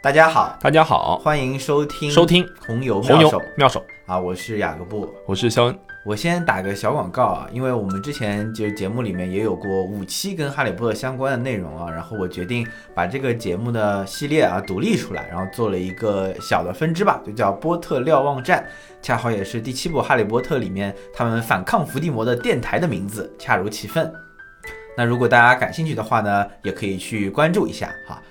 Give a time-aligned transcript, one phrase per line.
[0.00, 5.12] 大家好，大家好，欢迎收听收听红油红油妙手妙手，啊，我是雅各布。
[5.26, 5.76] 我是肖恩。
[6.06, 12.64] 我先打个小广告啊，因为我们之前就是节目里面也有过五期跟哈利波特相关的内容啊，然后我决定
[12.94, 18.64] 把这个节目的系列啊独立出来，然后做了一个小的分支吧，就叫波特瞭望站，
[19.02, 24.10] 恰好也是第七部哈利波特里面他们反抗伏地魔的电台的名字，恰如其分。
[24.96, 28.22] 那如果大家感兴趣的话呢，也可以去关注一下哈。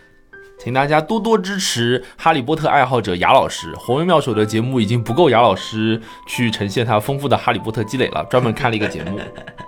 [0.58, 3.74] 请大家多多支持哈利波特爱好者雅老师。
[3.78, 9.20] 红云妙手的节目已经不够雅老师去呈现他丰富的哈利波特积累了，专门开了一个节目。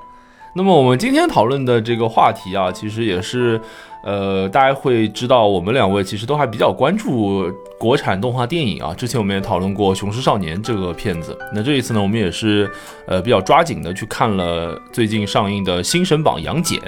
[0.55, 3.62] 那么我们今天讨论的这个话题啊，其实也是，
[4.03, 7.45] 呃，大家会知道我们两位其实都还比较关注
[7.79, 8.93] 国产动画电影啊。
[8.93, 12.70] 之前我们也讨论过《雄狮少年》这个片子，那这一次呢，我们也是
[13.07, 16.79] 呃比较抓紧的去看了最近上映的《新神榜杨戬》。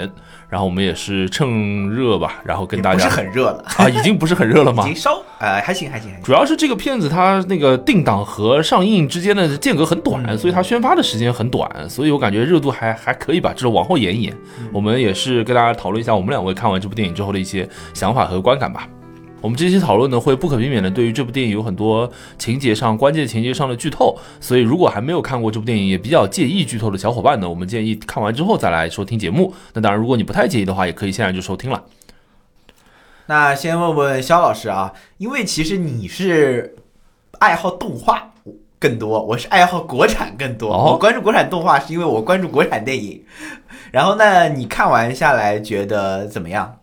[0.49, 4.83] 然后我们也是趁热吧，然后跟大家 不是很热了啊，已经不是很热了吗？
[4.83, 6.23] 已经稍呃还行还行还行。
[6.25, 14.33] 主要是这个片子它那个定档和上映之间的间隔很短，嗯所以它宣发的时间很短，所以我感觉热度还还可以吧，就是往后延一延。
[14.59, 18.85] 嗯我们也是跟大家讨论一下我们两位看完这部电影之后的一些想法和观感吧。
[19.41, 29.53] 我们这期讨论呢，会不可避免的对于这部电影有很多情节上、关键情节上的剧透，所以如果还没有看过这部电影，也比较介意剧透的小伙伴呢，我们建议看完之后再来收听节目。
[29.73, 31.83] 那当然，如果你不太介意的话，也可以现在就收听了。
[33.25, 36.75] 那先问问肖老师啊，因为其实你是
[37.39, 38.33] 爱好动画
[38.77, 40.73] 更多，我是爱好国产更多。
[40.73, 43.23] 哦我关注国产动画是因为我关注国产电影。
[43.91, 46.77] 然后那你看完下来觉得怎么样？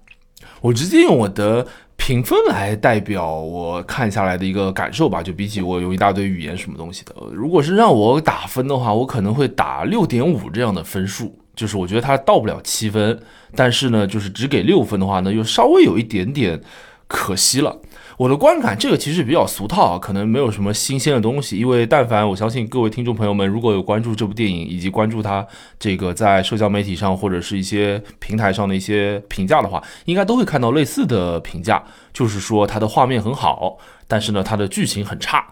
[0.60, 1.66] 我直接用我的
[1.98, 13.20] 评分来代表我看下来的一个感受吧，就比起我有一大堆语言什么东西的，如果是让我打分的话，我可能会打六点五这样的分数，就是我觉得它到不了七分，
[13.54, 16.58] 但是呢，就是只给六分的话呢，又稍微有一点点
[17.06, 17.78] 可惜了。
[18.18, 21.56] 我的观感，这个其实比较俗套啊，可能没有什么新鲜的东西。
[21.56, 25.46] 因为但凡我相信各位听众朋友们，如果有关注这部电影，以及关注它
[25.78, 31.80] 这个在社交媒体上或者是一些平台上的一些评价的话，应该都会看到类似的评价，
[32.12, 35.46] 就是说它的画面很好，但是呢，它的剧情很差。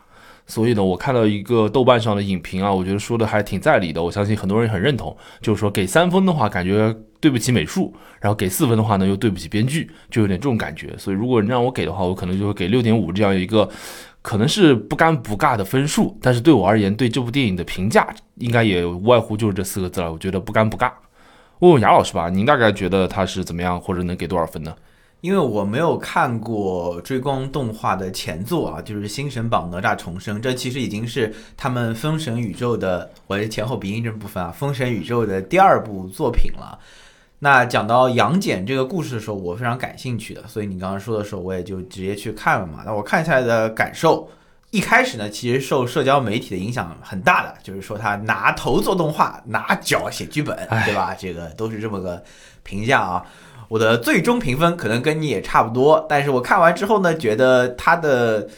[0.47, 10.95] 所以呢，我看到一个豆瓣上的影评啊，我觉得说的还挺在理的，我相信很多人也很认同，就是说给三分的话，感觉对不起美术，然后给四分的话呢，又对不起编剧，就有点这种感觉。
[10.97, 13.69] 所以如果你让我给的话，我可能就会给六点五这样一个，
[14.23, 16.17] 可能是不尴不尬的分数。
[16.23, 20.93] 但是对我而言，对这部电影的评价应该也无外乎就是这四个字了，我觉得不尴不尬。
[21.59, 24.73] 问问雅老师吧，您大概觉得他是怎么样，或者能给多少分呢？
[25.23, 36.79] 因为我没有看过追光动画的前作啊，就是《新神榜哪吒重生》，这其实已经是他们封神宇宙的，我的前后鼻音这部分啊，封神宇宙的第二部作品了。
[37.41, 42.83] 那讲到杨戬这个故事的时候，我非常感兴趣的，所以你刚刚说的时候，我也就直接去看了嘛。
[42.87, 44.29] 那我看下来的感受，
[44.71, 51.15] 一开始呢，其实受社交媒体的影响很大的，就是说他拿头做动画，拿脚写剧本，哎对吧？
[51.19, 52.23] 这个都是这么个
[52.63, 53.25] 评价啊。
[53.69, 58.49] 我的最终评分可能跟你也差不多，但是我看完之后呢，觉得它的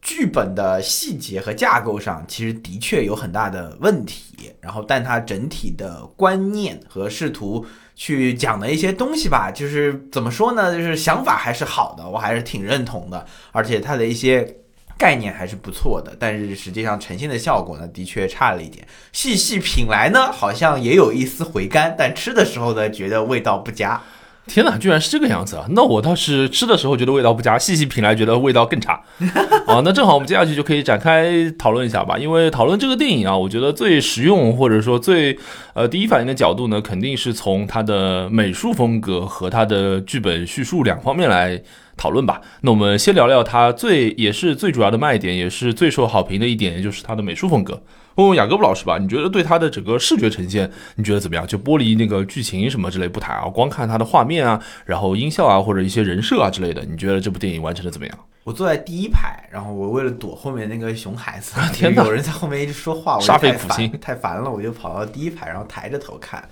[0.00, 7.64] 剧本的细节和架构上其实的确有很大的问题，然后但它整体的观念和试图
[7.94, 14.56] 去讲的一些东西吧，就是怎么说呢，就是想法还是好的，我还是挺认同的，而且它的一些。
[14.98, 18.86] 概念还是不错的，但是实际上呈现的效果呢，的确差了一点。
[19.12, 24.00] 细细品来呢，好像也有一丝回甘，但吃的时候呢，觉得味道不佳。
[24.46, 25.66] 天哪，居然是这个样子啊！
[25.70, 29.00] 那我倒是吃的时候觉得味道不佳，细细品来觉得味道更差。
[29.66, 32.18] 啊，那正好我们接下去就可以展开讨论一下吧。
[32.18, 35.38] 因为讨论这个电影啊，我觉得最实用或者说最
[35.74, 41.62] 呃第一反应的角度呢，肯定是从它的美术风格和它的剧本叙述两方面来
[41.96, 42.40] 讨论吧。
[42.62, 47.80] 那我们先聊聊它最也是最主要的卖点，也是最受好评的一点，也就是它的美术风格。
[48.16, 51.46] 问问雅各布老师吧，你觉得对它的整个视觉呈现，你觉得怎么样？
[51.46, 58.18] 就剥离那个剧情什么之类不谈啊，光看它的画面啊，然后音效啊，或者一些人设啊之类的，你觉得这部电影完成的怎么样？
[58.44, 66.46] 我坐在第一排，然后我为了躲后面那个熊孩子，天 哪有人在后面一直说话，煞费苦心太烦了，我就跑到第一排，然后抬着头看。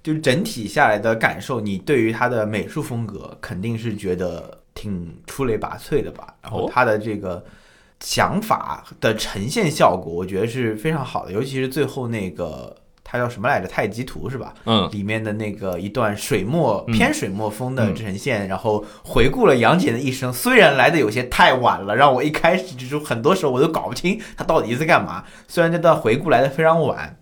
[0.00, 6.32] 就整体下来的感受，你对于它的美术风格肯定是觉得挺出类拔萃的吧？
[6.40, 7.44] 然后哦它的这个
[8.00, 13.66] 想法的呈现效果，我觉得是非常好的，尤其是最后那个它叫什么来着？
[13.66, 14.54] 太极图是吧？
[14.66, 25.24] 嗯，里面的那个一段水墨嗯偏水墨风的呈现，然后回顾了杨戬的一生，虽然来的有些太晚了，让我一开始就是很多时候我都搞不清他到底在干嘛。
[25.48, 27.18] 虽然这段回顾来的非常晚，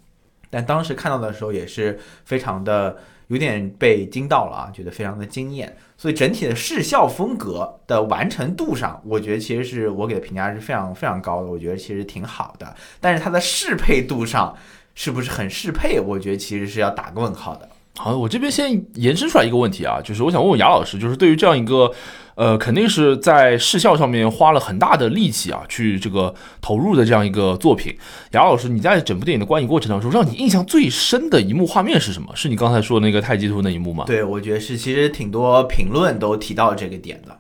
[0.51, 5.77] 但当时看到的时候也是非常的有点被惊到了啊，觉得非常的惊艳。
[5.99, 12.75] 所以整体的视效风格的完成度上，我觉得其实是我给的评价是非常非常高的，我觉得其实挺好的。
[13.01, 14.55] 但是它的适配度上
[14.95, 15.99] 是不是很适配？
[15.99, 17.69] 我觉得其实是要打个问号的。
[17.97, 21.91] 好，我这边先延伸出来一个问题啊，就是我想问问雅老师，就是对于这样一个，
[22.37, 27.97] 呃，肯定是在视效上面花了很大的力气啊，去这个投入的这样一个作品，
[28.33, 32.31] 雅老师，你在整部电影的观影过程当中，让你印象最深的一幕画面是什么？
[32.35, 34.05] 是你刚才说那个太极图那一幕吗？
[34.07, 37.36] 对，我觉得是，其实挺多评论都提到这个点的。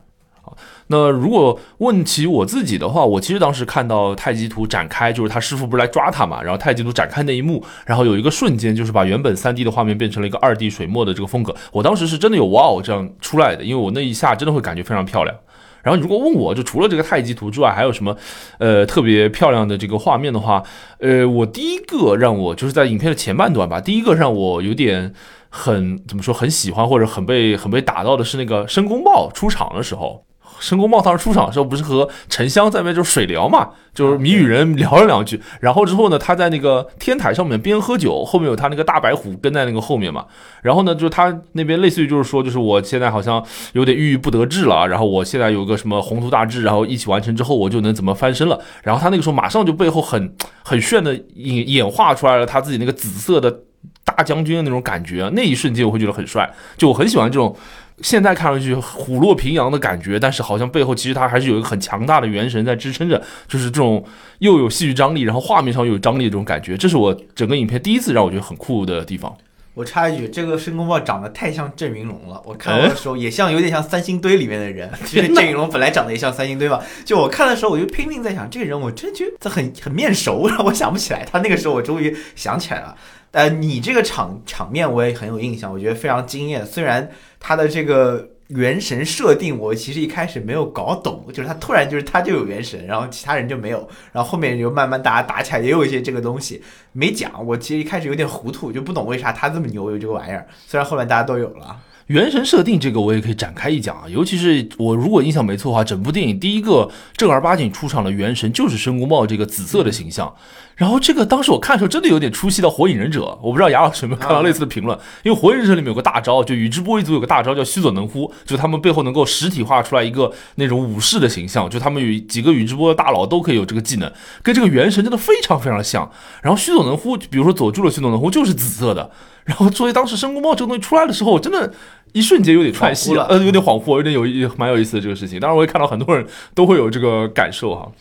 [0.88, 15.36] 那如果问起我自己的话，我其实当时看到太极图展开，就是他师傅不是来抓他嘛，然后太极图展开那一幕，然后有一个瞬间，就是把原本三 D 的画面变成了一个二 D 水墨的这个风格，我当时是真的有哇哦这样出来的，因为我那一下真的会感觉非常漂亮。
[15.82, 18.16] 然后如果问我就除了这个太极图之外，还有什么
[18.58, 20.62] 呃特别漂亮的这个画面的话，
[20.98, 25.12] 呃，我第一个让我就是在影片的前半段吧，第一个让我有点
[25.48, 30.24] 很怎么说很喜欢或者很被很被打到的是那个申公豹出场的时候。
[30.58, 40.24] 申公豹当时出场的时候，不是和沉香在那就是水聊嘛，就是谜语人聊了两句，然后之后呢，他在那个天台上面边喝酒，后面有他那个大白虎跟在那个后面嘛，
[40.62, 53.60] 然后呢，就是他那边类似于就是说，就是我现在好像有点郁郁不得志了，然后我现在有个什么宏图大志，然后一起完成之后，我就能怎么翻身了，然后他那个时候马上就背后很很炫的演演化出来了他自己那个紫色的
[54.04, 57.54] 大将军的那种感觉，那一瞬间我会觉得很帅，就我很喜欢这种。
[58.02, 64.04] 现在看上去虎落平阳的感觉，但是好像背后其实它还是有一个很强大的元神在支撑着，就是这种
[64.40, 69.34] 又有戏剧张力，然后画面上又有张力的这种感觉，这是我整个影片第一次让我觉得很酷的地方。
[69.74, 74.90] 我插一句，这个申公豹长得太像郑云龙了，我看的时候也像有点像三星堆里面的人。
[75.04, 81.26] 其实郑云龙本来长得也像三星堆嘛，就我看的时候我就拼命在想，这个人我真觉得很很面熟，让我想不起来。
[81.30, 82.96] 他那个时候我终于想起来了。
[83.36, 86.64] 呃，你这个场场面我也很有印象，我觉得非常惊艳。
[86.64, 87.06] 虽然
[87.38, 96.62] 他的这个元神设定，我其实一开始没有搞懂，就是他突然就是他就有元神，然后其他人就没有，然后后面就慢慢大家打起来，也有一些这个东西
[96.92, 97.46] 没讲。
[97.46, 100.48] 我其实一开始有点糊涂，就不懂为啥他这么牛有这个玩意儿。
[100.66, 101.76] 虽然后面大家都有了。
[102.06, 110.34] 元神设定这个我也可以展开一讲啊，尤其是我如果印象没错的话，整部电影第一个正儿八经出场的元神就是申公豹这个紫色的形象。
[110.76, 124.12] 然后这个当时我看的时候真的有点出戏到火影忍者，我不知道雅老师有没有看到类似的评论，因为火影忍者里面有个大招，就宇智波一族有个大招叫须佐能乎，就他们背后能够实体化出来一个那种武士的形象，就他们与几个宇智波的大佬都可以有这个技能，
[124.42, 126.10] 跟这个元神真的非常非常像。
[126.42, 129.10] 然后须佐能乎，比如说佐助的须佐能乎就是紫色的。
[129.44, 131.72] 然后作为当时申公豹这个东西出来的时候，我真的。
[132.12, 135.38] 一瞬间有点串戏了，呃，有点恍惚，有点有意，蛮有意思的这个事情。
[135.38, 137.92] 当然，我也看到很多人都会有这个感受哈。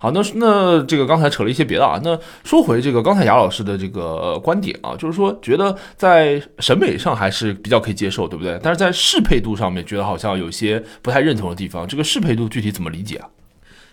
[0.00, 2.00] 好，那那这个刚才扯了一些别的啊。
[2.04, 8.56] 那说回这个刚才雅老师的这个观点啊，就是说觉得在审美上还是比较可以接受，对不对？
[8.62, 11.84] 但是在适配度上面，觉得好像有些不太认同的地方。
[11.84, 13.28] 这个适配度具体怎么理解啊？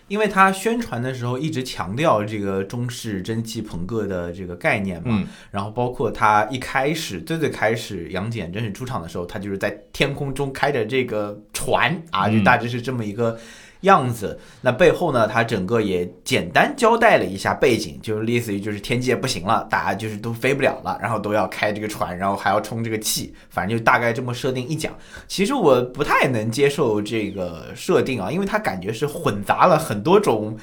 [0.06, 13.36] 因为他宣传的时候一直强调这个中式蒸汽朋克的这个概念嘛，然后包括他一开始最最开始杨戬真是出场的时候，他就是在天空中开着这个船啊，就大致是这么一个。
[13.82, 15.26] 样子，那背后呢？
[15.26, 24.92] 他整个也简单交代了一下背景，就是类似于就是天界不行了，大家就是都飞不了了，然后都要开这个船，然后还要充这个气，反正就大概这么设定一讲。
[25.28, 30.56] 其实我不太能接受这个设定啊，因为它感觉是混杂了很多种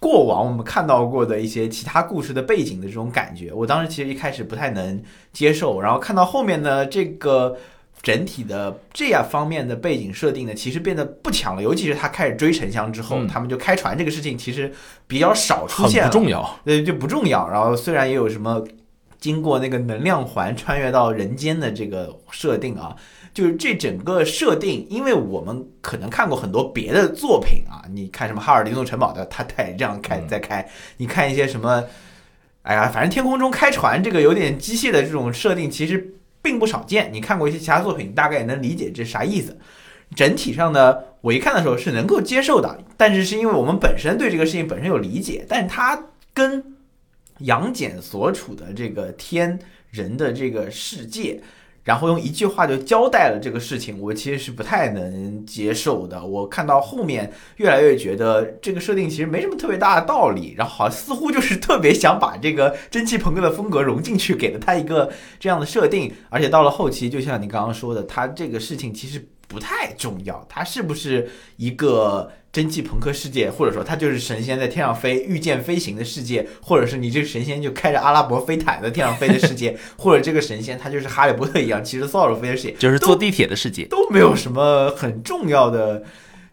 [0.00, 3.52] 过往我们看到过的一些其他故事的背景的这种感觉。
[3.52, 7.56] 我当时其实一开始不太能接受，然后看到后面呢，这个。
[8.02, 11.62] 整体的这样方面的背景设定呢，其实变得不强了。
[11.62, 14.72] 尤其是他开始追沉香之后，他们就开船这个事情其实
[15.08, 17.48] 比较少出现，不重要，对，就不重要。
[17.48, 18.62] 然后虽然也有什么
[19.18, 22.94] 经过那个能量环穿越到人间的这个设定啊，
[23.34, 30.64] 就是这整个设定，因为我们可能看过很多别的作品啊，你看什么哈尔林诺城堡的，他他也这样开在开，
[30.98, 31.82] 你看一些什么，
[32.62, 36.12] 哎呀，反正天空中开船这个有点机械的这种设定，其实。
[36.46, 39.58] 并不少见，你看过一些其他作品，大概也能理解这啥意思。
[40.14, 46.00] 整体上呢，我一看的时候是能够接受的，但是是因为我们本身对这个事情本身有理解，但它
[46.32, 46.76] 跟
[47.38, 49.58] 杨戬所处的这个天
[49.90, 51.42] 人的这个世界。
[51.86, 56.22] 然后用一句话就交代了这个事情，我其实是不太能接受的。
[56.22, 66.12] 我看到后面越来越觉得这个设定其实没什么特别大的道理，然后好像似乎就是特别想把这个蒸汽朋克的风格融进去，给了他一个这样的设定。
[66.28, 72.30] 而且到了后期，就像你刚刚说的，他这个事情其实不太重要，他是不是一个。
[72.56, 86.02] 蒸汽朋克世界，或者说它就是神仙在天上飞、御剑飞行的世界，或者是你这个神仙就开着阿拉伯飞毯在天上飞的世界， 或者这个神仙他就是哈利波特一样骑着扫帚飞的世界，就是坐地铁的世界，都没有什么很重要的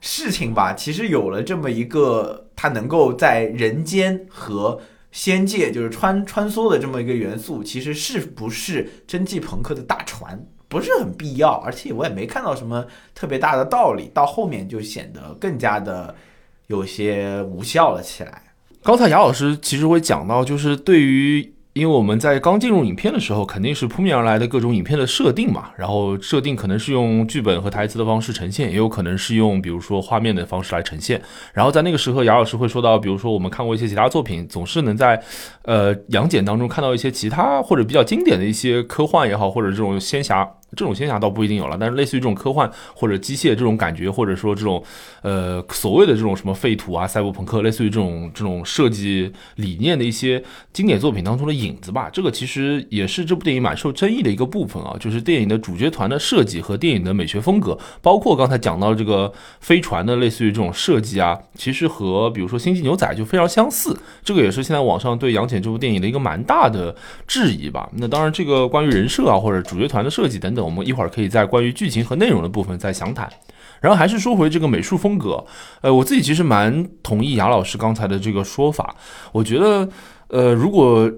[0.01, 0.73] 事情吧。
[0.73, 4.81] 其实有了这么一个，它能够在人间和
[5.13, 10.45] 仙界就是穿穿梭的这么一个元素，其实是不是蒸汽朋克的大船？
[10.73, 12.83] 不是很必要，而且我也没看到什么
[13.15, 16.13] 特别大的道理，到后面就显得更加的
[16.67, 18.41] 有些无效了起来。
[18.81, 21.53] 刚才雅老师其实会讲到，就是对于。
[21.73, 31.19] 因为我们在刚进入影片的时候，肯定是扑面而来的各种影片的设定嘛，然后设定可能是用剧本和台词的方式呈现，也有可能是用比如说画面的方式来呈现。
[31.51, 35.19] 然后在那个时候，姚老师会说到，比如说我们看过一些其他作品，总是能在
[35.63, 40.47] 呃杨戬当中看到一些其他或者比较经典的一些科幻也好，或者这种仙侠。
[40.75, 44.83] 这种仙侠倒不一定有了，但是类似于这种科幻或者机械这种感觉，或者说这种
[45.21, 52.09] 呃所谓的这种什么废土啊、赛博朋克，类似于这种这种设计理念的一些经典作品当中的影子吧。
[52.11, 63.95] 这个其实也是这部电影蛮受争议的一个部分啊，就是电影的主角团的设计和电影的美学风格，包括刚才讲到这个飞船的类似于这种设计啊，其实和比如说《星际牛仔》就非常相似。
[64.23, 66.95] 这个也是现在网上对杨戬这部电影的一个蛮大的
[67.27, 67.87] 质疑吧。
[67.93, 70.62] 那当然，这个关于人设啊或者主角团的设计等等。
[70.63, 73.29] 我们一会儿可以在关于剧情和内容的部分再详谈，
[73.81, 75.43] 然后还是说回这个美术风格，
[75.81, 78.95] 呃，我自己其实蛮同意雅老师刚才的这个说法，
[79.31, 79.89] 我觉得，
[80.27, 81.11] 呃，如果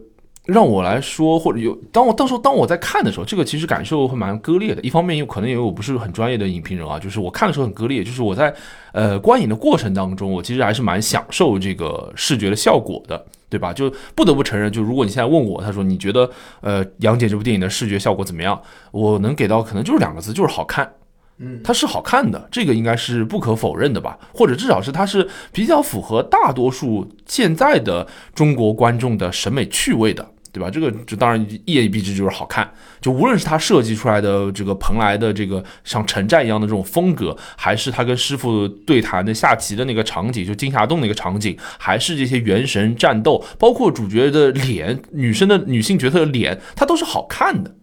[0.46, 4.82] 让我来说，或者有当我到时候当我在看的时候，这个其实感受会蛮割裂的。
[4.84, 8.54] 一方面有可能因为我不是很专业的影评人啊，就是我看的时候很割裂，就是我在
[8.94, 13.26] 呃观影的过程当中，我其实还是蛮享受这个视觉的效果的。
[13.50, 13.72] 对吧？
[13.74, 16.30] 就不得不承认，就如果你现在问我，他说你觉得
[16.62, 18.62] 呃《杨戬》这部电影的视觉效果怎么样？
[18.92, 20.92] 我能给到可能就是两个字，就是好看。
[21.38, 24.18] 嗯，它是好看的，这个应该是不可否认的吧？
[24.34, 30.26] 或者至少是它是比较符合大多数现在的中国观众的审美趣味的。
[30.56, 30.70] 对吧？
[30.70, 32.72] 这个这当然一言以蔽之就是好看。
[33.02, 47.76] 就无论是他设计出来的这个蓬莱的这个像城寨一样的这种风格，还是他跟师傅对谈的下棋的那个场景，就金霞洞那个场景，还是这些元神战斗，包括主角的脸、女生的女性角色的脸，它都是好看的。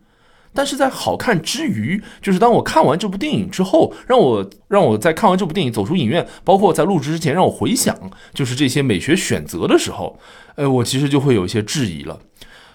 [0.54, 7.96] 但是在好看之余，就是当我看完这部电影之后，让我让我在看完这部电影走出影院，包括在录制之前让我回想，
[8.34, 10.18] 就是这些美学选择的时候，
[10.56, 12.20] 呃，我其实就会有一些质疑了。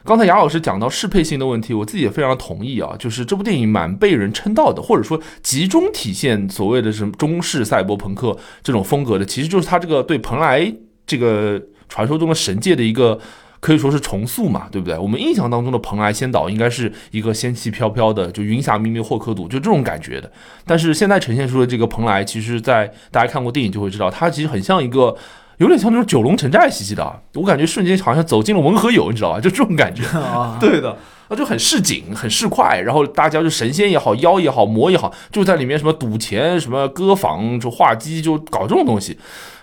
[0.07, 2.95] 刚才雅老师讲到适配性的问题，我自己也非常同意啊。
[2.97, 10.73] 就是这部电影蛮被人称道的，或者说集中体现所谓的什么中式赛博朋克这种风格的，其实就是他这个对蓬莱
[11.05, 13.19] 这个传说中的神界的一个
[13.59, 14.97] 可以说是重塑嘛，对不对？
[14.97, 20.31] 我们印象当中的蓬莱仙岛应该是一个仙气飘飘的，就云霞密密霍克堵，就这种感觉的。
[20.65, 25.13] 但是现在呈现出的这个蓬莱，其实在大家看过电影就会知道，它其实很像一个。
[25.57, 29.39] 有点像那种九龙城寨兮兮的，我感觉瞬间好像走进了文和友，你知道吧？
[29.41, 30.03] 就这种感觉。
[30.61, 30.95] 对的，
[31.29, 32.79] 那，就很市井，很市侩。
[32.79, 39.17] 然后大家就神仙也好，妖也好，魔也好，就在里面什么赌钱，什么歌房，就画鸡，就搞这种东西。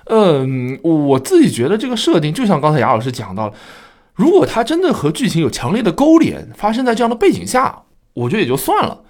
[0.06, 3.52] 嗯，我自己觉得这个设定，就像刚才雅老师讲到了，
[4.14, 7.82] 如果它真的和剧情有强烈的勾连，发生在这样的背景下，
[8.14, 9.02] 我觉得也就算了。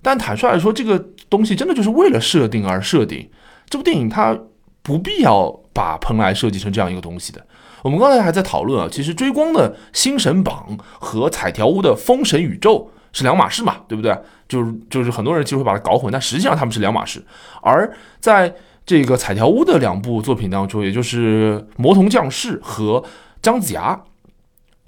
[0.00, 0.98] 但坦率来说，这个
[1.28, 3.28] 东西真的就是为了设定而设定。
[3.68, 4.38] 这部电影它
[4.82, 5.61] 不必要。
[5.72, 7.44] 把蓬莱设计成这样一个东西的，
[7.82, 14.16] 我们刚才还在讨论啊，其实追光的星神榜和彩条屋的封神宇宙是两码事嘛，对不对？
[14.48, 17.24] 就是就是很多人其实会把它搞混，但实际上他们是两码事。
[17.62, 23.02] 而在这个彩条屋的两部作品当中，也就是魔童降世和
[23.40, 23.98] 姜子牙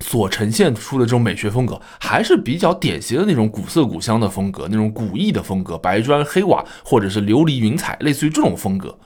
[0.00, 8.98] 所呈现出的这种美学风格，还是比较典型的那种古色古香的风格，那种古意的风格，白砖黑瓦或者是琉璃云彩，类似于这种风格。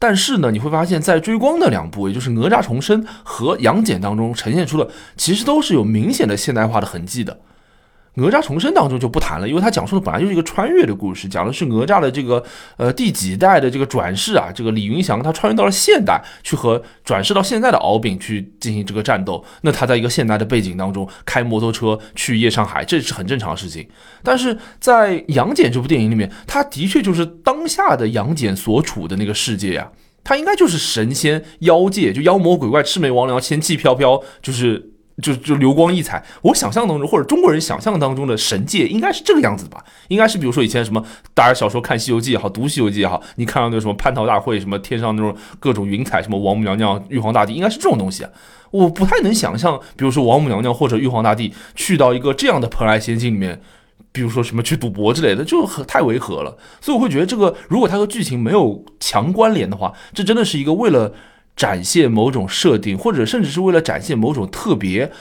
[0.00, 7.38] 但是呢，你会发现在追光的两部，也就是哪吒重生和杨戬当中呈现出的，其实都是有明显的现代化的痕迹的。
[8.14, 12.42] 哪吒重生当中就不谈了，因为他讲述的本来就是一个穿越的故事，讲的是哪吒的这个
[12.76, 19.42] 呃第几代的这个转世啊，这个李云祥他穿越到了现代去和转世到现在的敖丙去进行这个战斗。
[19.62, 23.88] 那他在一个现代的背景当中开摩托车去夜上海，这是很正常的事情。
[24.24, 29.88] 但是在杨戬这部电影里面，他的确就是当下的杨戬所处的那个世界呀，
[30.24, 34.90] 他应该就是神仙妖界，就妖魔鬼怪、魑魅魍魉、仙气飘飘，就是。
[35.20, 39.84] 就就流光溢彩，我想象当中或者中国人想象当中的神界应该是这个样子吧？
[40.08, 48.30] 应该是比如说以前什么大家小时候看《西游记》也好，读《西游记》也好，你看到那什么蟠桃大会，什么天上那种各种云彩，什么王母娘娘、玉皇大帝，应该是这种东西啊。
[48.70, 53.60] 我不太能想象，比如说王母娘娘或者玉皇大帝去到一个这样的蓬莱仙境里面
[54.12, 56.56] 比如说什么去赌博之类的，就很太违和了。
[56.80, 61.12] 所以我会觉得这个，如果它和剧情没有强关联的话，这真的是一个为了
[61.60, 65.12] 展现某种设定，或者甚至是为了展现某种特别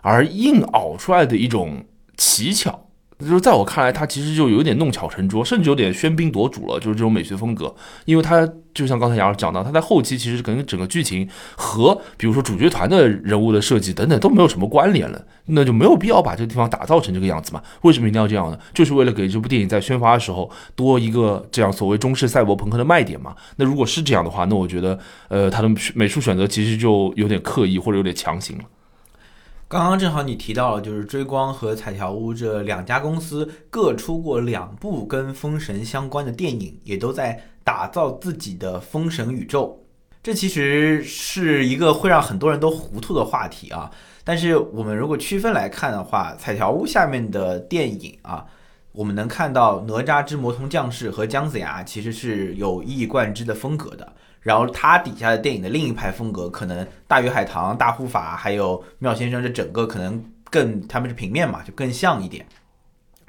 [0.00, 1.84] 而硬熬出来的一种
[2.16, 2.87] 奇巧。
[3.18, 6.78] 就是在我看来，它其实就有点弄巧成拙，甚至有点喧宾夺主了。
[6.78, 17.60] 就是这种美学风格，因为它就像刚才杨老师讲到，它在后期其实跟整个剧情和比如说主角团的人物的设计等等都没有什么关联了，那就没有必要把这个地方打造成这个样子嘛？
[17.82, 18.58] 为什么一定要这样呢？
[18.72, 23.34] 就是为了给这部电影在宣发的时候多一个这样所谓中式赛博朋克的卖点嘛？
[23.56, 24.96] 那如果是这样的话，那我觉得，
[25.26, 28.64] 呃，它的美术选择其实就有点刻意或者有点强行了。
[29.68, 39.84] 刚刚正好你提到了，就是追光和彩条屋这两家公司各出过两部跟封神相关的电影，也都在打造自己的封神宇宙。
[40.22, 43.90] 这其实是一个会让很多人都糊涂的话题啊。
[44.24, 48.46] 但是我们如果区分来看的话，彩条屋下面的电影啊，
[48.92, 54.14] 我们能看到哪吒之魔童降世和姜子牙其实是有一以贯之的风格的。
[54.48, 62.46] 然后它底下的电影的另一派风格，可能大鱼海棠、大护法还有妙先生，这整个可能更他们是平面嘛，就更像一点。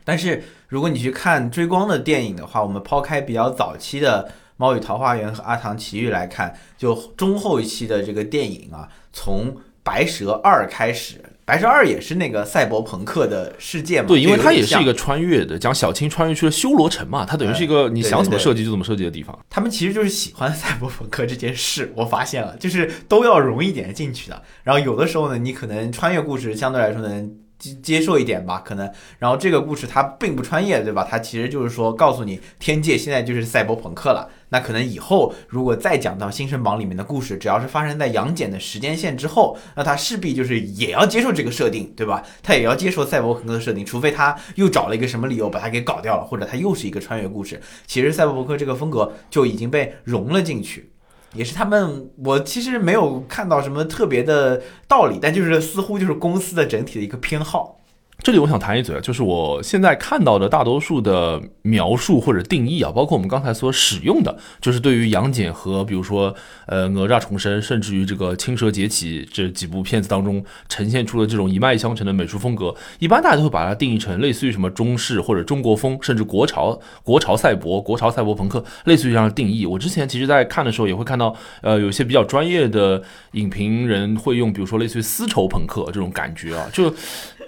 [0.05, 9.51] 但是如果你去看追光的电影的话，我们抛开比较早期的《猫与桃花源》和《阿唐奇遇》来看，就中后期的这个电影啊，从
[9.83, 11.21] 《白蛇二》开始。
[11.49, 14.07] 白蛇二也是那个赛博朋克的世界嘛？
[14.07, 14.93] 对，因为它也是一个。
[14.99, 19.39] 穿越的，讲小青穿越去了修罗城嘛，它等于是一个你想怎么设计就怎么设计的地方。
[19.49, 24.43] 他们其实就是喜欢赛博朋克这件事，我发现了，就是都要融一点进去的。
[24.63, 28.91] 然后有的时候呢，你可能穿越故事相对来说能接接受一点吧，可能。
[29.19, 31.07] 然后这个故事它并不穿越，对吧？
[31.09, 34.29] 它其实就是说告诉你，天界现在就是赛博朋克了。
[34.49, 42.23] 那可能以后如果再讲到《新生榜》里面的故事，只要是发生在杨戬的时间线之后，那他势必就是也要接受这个设定，对吧？
[42.41, 47.61] 他也要接受赛博朋克的设定，除非他又找了一个什么理由把它给搞掉了，或者他又是一个穿越故事。
[47.85, 50.91] 其实赛博朋克这个风格就已经被融了进去，
[51.33, 57.78] 也是他们我其实没有看到什么特别的道理，但就是似乎就是公司的整体的一个偏好。
[58.21, 66.35] 这里我想谈一嘴啊，就是我现在看到的大多数的描述或者定义啊，包括我们刚才所使用的，就是对于杨戬和比如说
[66.67, 79.65] 呃哪吒重生，甚至于这个青蛇劫起这几部片子当中呈现出的这种一脉相承的美术风格，一般大家都会把它定义成类似于什么中式或者中国风，甚至国潮国潮赛博、国潮赛博朋克，类似于这样的定义。
[79.65, 83.01] 我之前其实在看的时候也会看到，呃，有些比较专业的
[83.31, 86.93] 影评人会用，比如说类似于丝绸朋克这种感觉啊，就。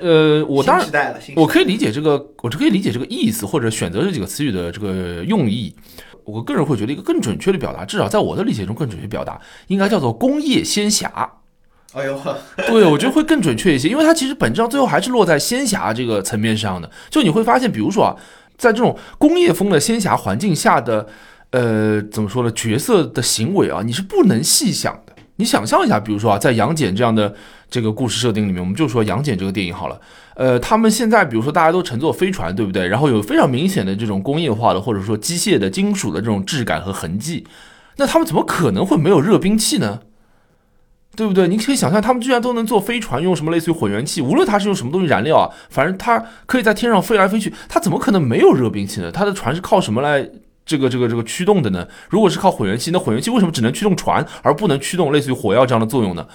[0.01, 5.73] 呃，我当然，我可以理解这个，我是可以理解这个意思，或者选择这几个词语的这个用意。
[6.23, 11.31] 我个人会觉得一个更准确的表达，至少在我的理解中更准确表达，应该叫做工业仙侠。
[11.93, 12.19] 哎呦，
[12.67, 16.89] 对我觉得会更准确一些，因为它其实本质上最后还是落在仙侠这个层面上的。
[17.09, 18.15] 就你会发现，比如说啊，
[18.57, 21.07] 在这种工业风的仙侠环境下的，
[21.49, 25.13] 呃，怎么说呢，角色的行为啊，你是不能细想的。
[25.37, 27.33] 你想象一下，比如说啊，在杨戬这样的
[27.71, 29.99] 这个故事设定里面，我们就说杨戬这个电影好了。
[30.35, 32.85] 呃，他们现在比如说大家都乘坐飞船，对不对？
[32.85, 37.47] 然后有非常明显的这种工业化的或者说机械的金属的这种质感和痕迹，
[37.95, 40.01] 那他们怎么可能会没有热兵器呢？
[41.15, 41.47] 对不对？
[41.47, 49.09] 你可以想象，他们居然都能坐飞船，用什么类似于混元器，无论它是用什么东西燃料啊，反正它可以在天上飞来飞去，它怎么可能没有热兵器呢？
[49.09, 50.29] 它的船是靠什么来？
[50.63, 51.87] 这个这个这个驱动的呢？
[52.09, 56.25] 如果是靠混元器，那混元器为什么只能驱动船，而不能驱动类似于火药这样的作用呢？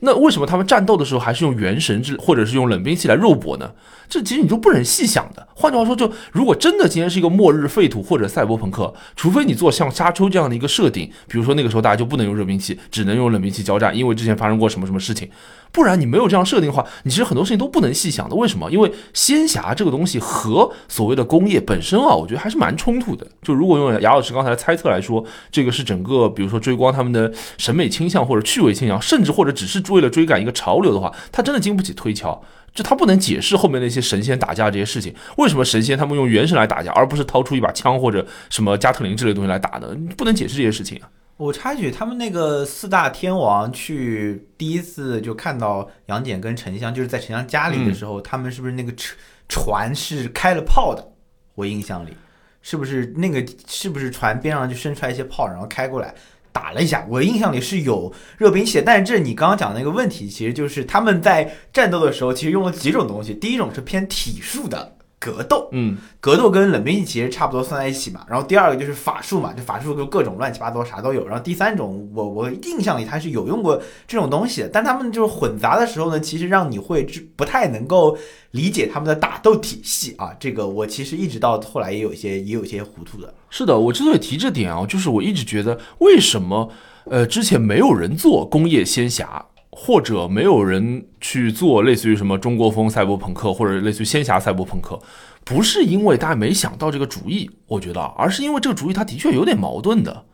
[0.00, 3.70] 那为什么他们战斗的时候还是用元神之或者是用冷兵器来肉搏呢？
[4.08, 5.48] 这其实你就不忍细想的。
[5.54, 15.28] 换句话说，就如果真的今天是一个末日废土或者赛博朋克，除非你做像沙丘这样的一个设定，比如说那个时候大家就不能用热兵器，只能用冷兵器交战，因为之前发生过什么什么事情。
[15.76, 18.34] 不然你没有这样设定的话，你其实很多事情都不能细想的。
[18.34, 18.70] 为什么？
[18.70, 23.26] 因为仙侠这个东西和所谓的工业本身啊，我觉得还是蛮冲突的。
[23.42, 32.42] 就如果用雅老师刚才的猜测来说，这个是整个比如说追光他们的审美倾向或者趣味倾向，甚至或者只是为了追赶一个潮流的话，它真的经不起推敲。
[32.72, 35.14] 就它不能解释后面那些神仙打架这些事情。
[35.36, 39.88] 为什么神仙他们用元神来打架，而不是掏出一把枪或者什么加特林之类东西来打呢？
[40.16, 41.08] 不能解释这些事情啊。
[41.36, 49.14] 我插一句，他们那个四大天王去第一次就看到杨戬跟沉香，就是在沉香家里的时候，他们是不是那个车
[49.46, 51.06] 船是开了炮的？
[51.54, 52.16] 我印象里，
[52.62, 56.14] 是不是那个是不是船边上就伸出来一些炮，然后开过来
[56.52, 57.06] 打了一下？
[57.06, 63.34] 我印象里是有热兵器，但是这你刚刚讲的那个问题，其实就是他们在战斗的时候，其实用了几种东西。
[63.34, 64.95] 第一种是偏体术的。
[65.26, 68.24] 格斗，嗯，格斗跟冷兵器其实差不多算在一起嘛。
[68.28, 71.26] 然后第二个就是法术嘛，就法术就各种乱七八糟啥都有。
[71.26, 78.16] 然后第三种，我我印象里他是有用过这种东西的，但他们就是混杂的时候呢，其实让你会不太能够
[78.52, 80.30] 理解他们的打斗体系啊。
[80.38, 83.34] 这个我其实一直到后来也有一些也有一些糊涂的。
[83.50, 86.70] 是的，我之所以提这点啊，就是我一直觉得为什么
[87.06, 89.46] 呃之前没有人做工业仙侠。
[89.78, 94.98] 或者没有人去做类似于什么中国风赛博朋克，或者类似于仙侠赛博朋克，
[95.44, 100.24] 不是因为大家没想到这个主意，我觉得，而是因为这个主意它的确有点矛盾的。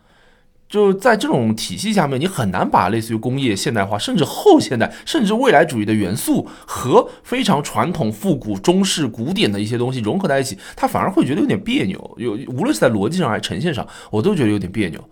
[0.68, 12.14] 就在这种体系下面，你很难把类似于工业现代化，甚至后现代，甚至未来主义的元素和非常传统复古中式古典的一些东西融合在一起，它反而会觉得有点别扭。
[12.16, 15.04] 有无论是在逻辑上还是呈现上，我都觉得有点别扭。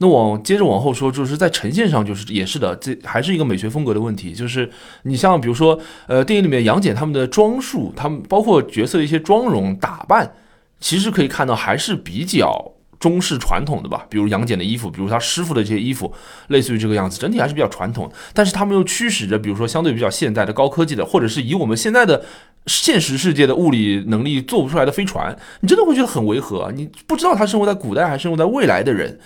[0.00, 4.32] 那往接着往后说，就是在呈现上，就是也是的，这还是一个美学风格的问题。
[4.32, 4.70] 就是
[5.02, 10.32] 你像比如说，呃，电影里面杨戬他们的装束，他们包括角色的一些妆容打扮，
[10.78, 14.06] 其实可以看到还是比较中式传统的吧。
[14.08, 16.12] 比如杨戬的衣服，比如他师傅的这些衣服，
[16.46, 18.08] 类似于这个样子，整体还是比较传统。
[18.32, 22.24] 但是他们又驱使着，比如说相对比较现代的高科技的，或者是以我们现在的
[22.66, 26.70] 现实世界的物理能力做不出来的飞船，你真的会觉得很违和。
[26.76, 29.18] 你不知道他生活在古代还是生活在未来的人。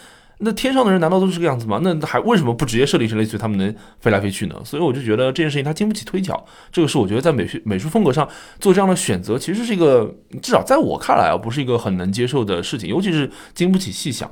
[0.45, 1.81] 那天上的人难道都是这个样子吗？
[1.83, 4.57] 那还为什么不直接设定成类似于他们能飞来飞去呢？
[4.65, 6.45] 所以我就觉得这件事情它经不起推敲。
[6.73, 8.29] 这个是我觉得在美学美术风格上
[8.59, 14.31] 做这样的选择，其实是一个至少在我看来啊，不是一个很能接受的事情，尤其是经不起细想。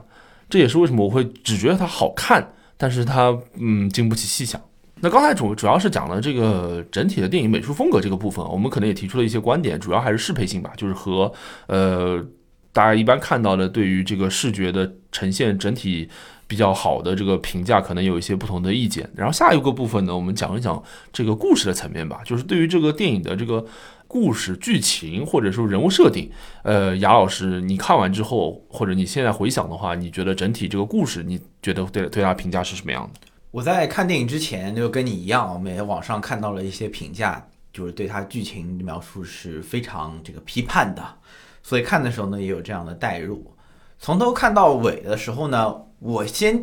[0.48, 4.60] 这也是为什么我会只觉得它好看，但是它嗯经不起细想。
[5.00, 11.32] 那刚才主主要是讲了这个整体的电影美术风格这个部分，我们可能也提出了一些观点，主要还是适配性吧，就是和
[11.68, 12.20] 呃。
[12.72, 16.09] 大家一般看到的对于这个视觉的呈现整体
[16.46, 19.09] 比较好的这个评价，可能有一些不同的意见。
[19.14, 23.64] 然后下一个部分呢，我们讲一讲这个故事的层面吧，就是对于这个电影的这个
[24.06, 26.30] 故事剧情或者说人物设定，
[26.62, 33.20] 呃，雅老师，你看完之后或者你现在回想的话，你觉得整体这个故事，你觉得对对他评价是什么样的？
[33.52, 41.02] 我在看电影之前就跟你一样，我们也网上看到了一些评价，就是对他剧情描述是非常这个批判的。
[41.62, 43.54] 所以看的时候呢，也有这样的代入。
[43.98, 46.62] 从头看到尾的时候呢，我先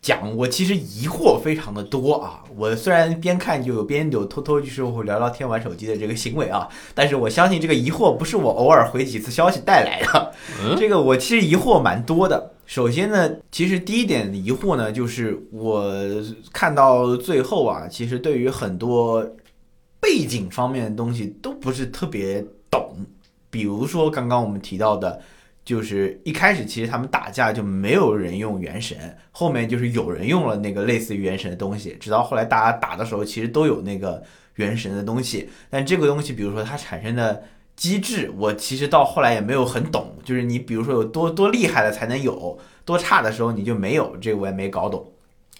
[0.00, 2.42] 讲，我其实疑惑非常的多啊。
[2.56, 10.32] 我虽然边看就有边有偷偷就是会聊聊天、玩手机的这个行为啊，但是我相信这个疑惑不是我偶尔回几次消息带来的。
[10.78, 12.54] 这个我其实疑惑蛮多的。
[12.64, 15.92] 首先呢，其实第一点疑惑呢，就是我
[16.50, 19.22] 看到最后啊，其实对于很多
[20.00, 22.96] 背景方面的东西都不是特别懂。
[23.50, 25.20] 比如说刚刚我们提到的，
[25.64, 28.96] 就是一开始其实他们打架就没有人用元神，
[29.30, 34.22] 后面就是有人用了那个类似于元神的东西，直到后来大家打的时候其实都有那个
[34.54, 37.42] 元神的东西，但这个东西比如说它产生的
[37.76, 45.09] 机制，我其实到后来也没有很懂，就是你比如说有多多厉害的才能有，多差的时候你就没有，这个我也没搞懂。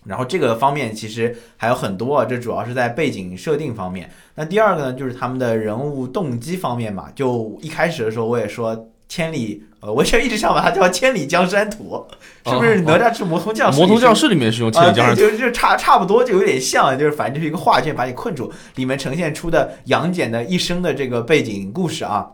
[0.04, 4.10] 然后这个方面其实还有很多啊，这主要是在背景设定方面。
[4.34, 7.08] 那第二个呢，就是他们的人物动机方面嘛。
[7.14, 12.02] 就一开始的时候我也说，千里，呃，我现在一直想把它叫《千里江山图》，
[12.50, 13.78] 是不是哪吒之魔童降世？
[13.78, 22.26] 魔童降世里面是用千里江山图，就就差差不多，就有点像，就是反正就是一个画卷把你困住，里面呈现出的杨戬的一生的这个背景故事啊，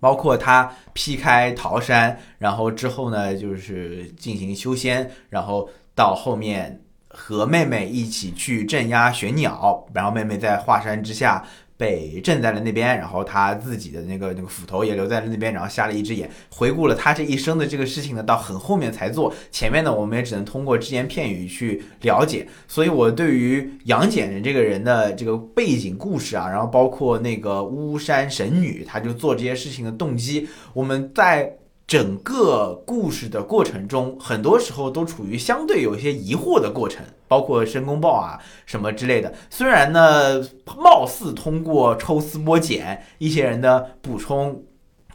[0.00, 6.80] 包括他劈开桃山，然后之后呢，就是进行修仙，然后到后面。
[7.10, 11.42] 和妹妹一起去镇压玄鸟，然后妹妹在华山之下
[11.76, 16.28] 被镇在了那边，然后他自己的那个那个斧头也留在了那边，然后瞎了一只眼。
[16.50, 22.46] 回顾了他这一生的这个事情呢，到很后面才做，前面呢我们也只能通过只言片语去了解。
[22.66, 31.56] 所以我对于杨戬人这个人的这个背景故事啊，然后包括那个巫山神女，他就做这些事情的动机，我们在。
[31.88, 39.32] 整个故事的过程中，很多时候都处于相对有一些疑惑的过程，包括申公豹啊什么之类的。
[39.48, 40.46] 虽然呢，
[40.76, 44.62] 貌似通过抽丝剥茧一些人的补充，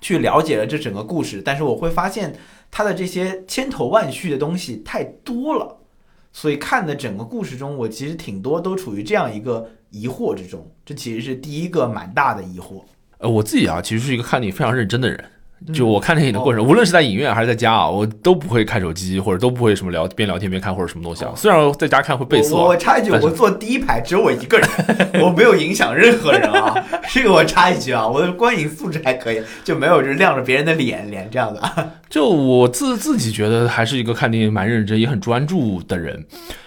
[0.01, 2.35] 去了解了这整个故事，但是我会发现
[2.71, 5.77] 他的这些千头万绪的东西太多了，
[6.31, 10.67] 所以看的整个故事中，我其实挺多都处于这样一个疑惑之中。
[10.83, 12.81] 这其实是第一个蛮大的疑惑。
[13.19, 15.23] 呃，我自己啊，其实是一个看你非常认真的人。
[15.71, 21.31] 就我看电影的过程，无论是在影院还是在家啊，我都不会看手机，或者都不会什么聊边聊天边看或者什么东西啊。
[21.35, 22.55] 虽然在家看会背诵。
[22.55, 24.67] 我插一句，我坐第一排只有我一个人，
[25.23, 26.75] 我没有影响任何人啊。
[27.13, 31.61] 这个我插一句啊，我的观影素质还可以，就没有就亮着别人的脸脸这样的。
[32.09, 36.23] 就我自自己觉得还是一个看电影蛮认真也很专注的人，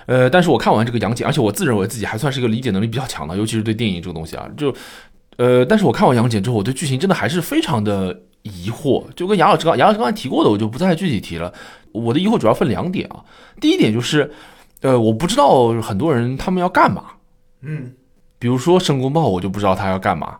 [0.06, 4.74] 呃，但是我看完这个杨戬，而且我自认为自己还算是一个理解能力比较强的，尤其是对电影这个东西啊，就。
[5.36, 11.52] 呃，但是我看完杨戬之后，我对剧情真的还是非常的疑惑，就跟杨老师刚杨老师刚才提过的，我就不再具体提了。
[11.92, 13.24] 我的疑惑主要分两点啊，
[13.60, 14.32] 第一点就是，
[14.82, 17.04] 呃，我不知道很多人他们要干嘛，
[17.62, 17.92] 嗯，
[18.38, 20.38] 比如说申公豹，我就不知道他要干嘛。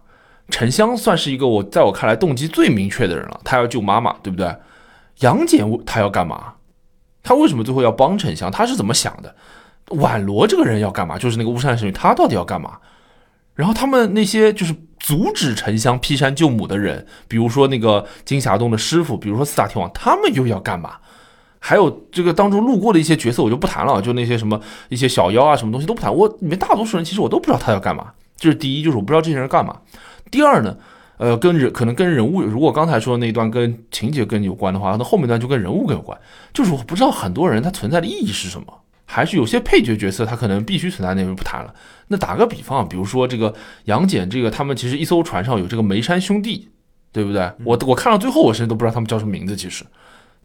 [0.48, 4.54] 沉香算是一个我在我看来动机最明确的人了，他要救妈妈，对不对？
[5.20, 6.54] 杨戬他要干嘛？
[7.22, 8.50] 他为什么最后要帮沉香？
[8.50, 9.34] 他是怎么想的？
[9.88, 11.18] 宛罗这个人要干嘛？
[11.18, 12.78] 就是那个巫山神女，他到底要干嘛？
[13.56, 20.96] 然后他们那些就是阻止沉香劈山救母的人，比如说那个金霞洞的师傅，比如说四大天王，他们又要干嘛？
[21.58, 26.14] 还有这个当中路过的一些角色，我就不谈了，就那些什么一些小妖啊，什么东西都不谈。
[26.14, 28.12] 我里面大多数人其实我都不知道他要干嘛。
[28.36, 29.74] 这是第一，就是我不知道这些人干嘛。
[30.30, 30.76] 第二呢，
[31.16, 36.16] 呃，跟人可能跟人物，如果刚才说的那一段跟情节跟有关的话，那后面段就跟人物更有关。
[36.52, 38.66] 就是我不知道很多人他存在的意义是什么，
[39.16, 41.74] 还是有些配角角色他可能必须存在，那就不谈了。
[42.08, 46.68] 那打个比方，比如说这个杨戬，这个他们其实一艘船上有这个梅山兄弟，
[47.12, 47.50] 对不对？
[47.64, 49.86] 我我看到最后，我甚至都不知道他们叫什么名字，其实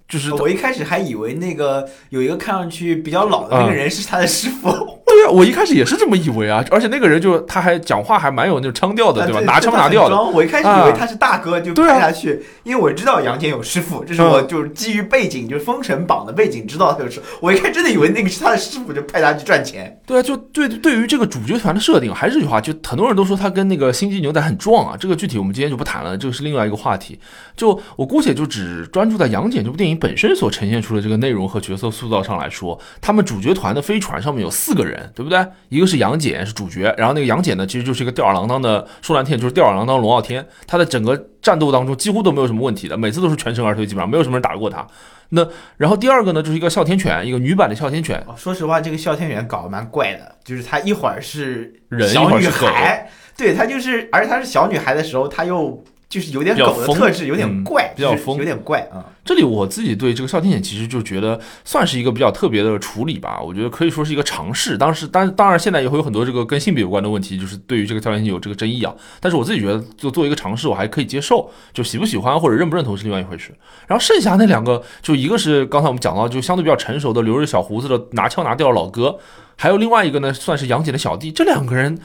[0.08, 5.01] 就是我一开始还以为那个有一个看上去比较老的那个人是他的师傅，
[5.32, 9.42] 我一开始也是这么以为啊，而且那个人就他还讲话还蛮有那种腔调的，对吧？
[9.42, 10.22] 拿腔拿调的。
[10.22, 17.22] 我一开始以为他是大哥，就对啊拍下去，因为我知道杨戬有师傅，这是我就是基于背景，就是封神榜的背景知道他有师。
[17.40, 20.00] 我一开始真的以为那个是他的师傅，就派他去赚钱。
[20.06, 24.98] 对啊，就对对于这个主角团的设定，还是这句话，就很多人都说他跟那个星际牛仔很撞啊。
[25.00, 27.20] 这个具体我们今天就不谈了，这个是另外一个话题。
[27.56, 35.46] 就我姑且就只专注在杨戬这部电影本身所呈现出的这个内容和角色塑造上来说，他们主角团的飞船上面有四个人，对不对？
[35.70, 44.86] 一个是杨戬是主角，然后那个杨戬呢，其实就是一个吊儿郎当的舒兰天，就是吊儿郎当的龙傲天，他的整个战斗当中几乎都没有什么问题的，每次都是全身而退，基本上没有什么人打得过他。
[45.30, 59.06] 那然后第二个呢，就是一个哮天犬，一个女版的哮天犬，哦，说实话，这个哮天犬搞得蛮怪的，就是他一会儿是人一小女会儿是狗孩，对他就是，而且他是小女孩的时候，他又就是有点狗的特质，有点嗯怪，就是比较疯有点怪啊。
[59.24, 64.78] 这里我自己对这个哮天犬其实就觉得算是一个比较特别的处理吧，我觉得可以说是一个尝试。
[64.78, 68.94] 当时，当当然现在也会有很多这个跟性别有关的问题，就是对于这个哮天犬有这个争议啊。
[69.22, 71.50] 但是我自己觉得，就做一个尝试，我还可以接受。
[71.72, 73.56] 就喜不喜欢或者认不认同是另外一回事。
[73.88, 79.18] 然后剩下那两个，就一个是刚才我们讲到，就相对比较成熟的留着小胡子的拿枪拿调的老哥，
[79.56, 81.32] 还有另外一个呢，算是杨戬的小弟。
[81.32, 81.98] 这两个人。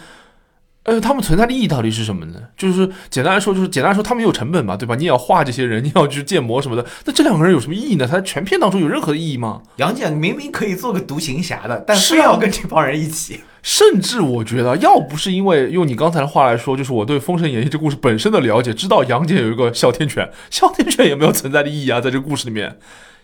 [0.87, 2.40] 呃，他们存在的意义到底是什么呢？
[2.57, 4.94] 就是简单来说，就是简单来说，他们有成本嘛，对吧？
[4.94, 6.87] 你也要画这些人， 你要去建模什么的。
[7.05, 8.07] 那这两个人有什么意义呢？
[8.07, 9.62] 他在全片当中有任何的意义吗？
[9.77, 13.40] 杨戬明明可以做个独行侠的，但是要跟这帮人一起。
[13.62, 22.79] 甚至我觉得，要不是因为用你刚才的话来说，就是我对《封神演义》这故事本身的了解，知道杨戬有一个哮天犬， 哮天犬也没有存在的意义啊，在这个故事里面。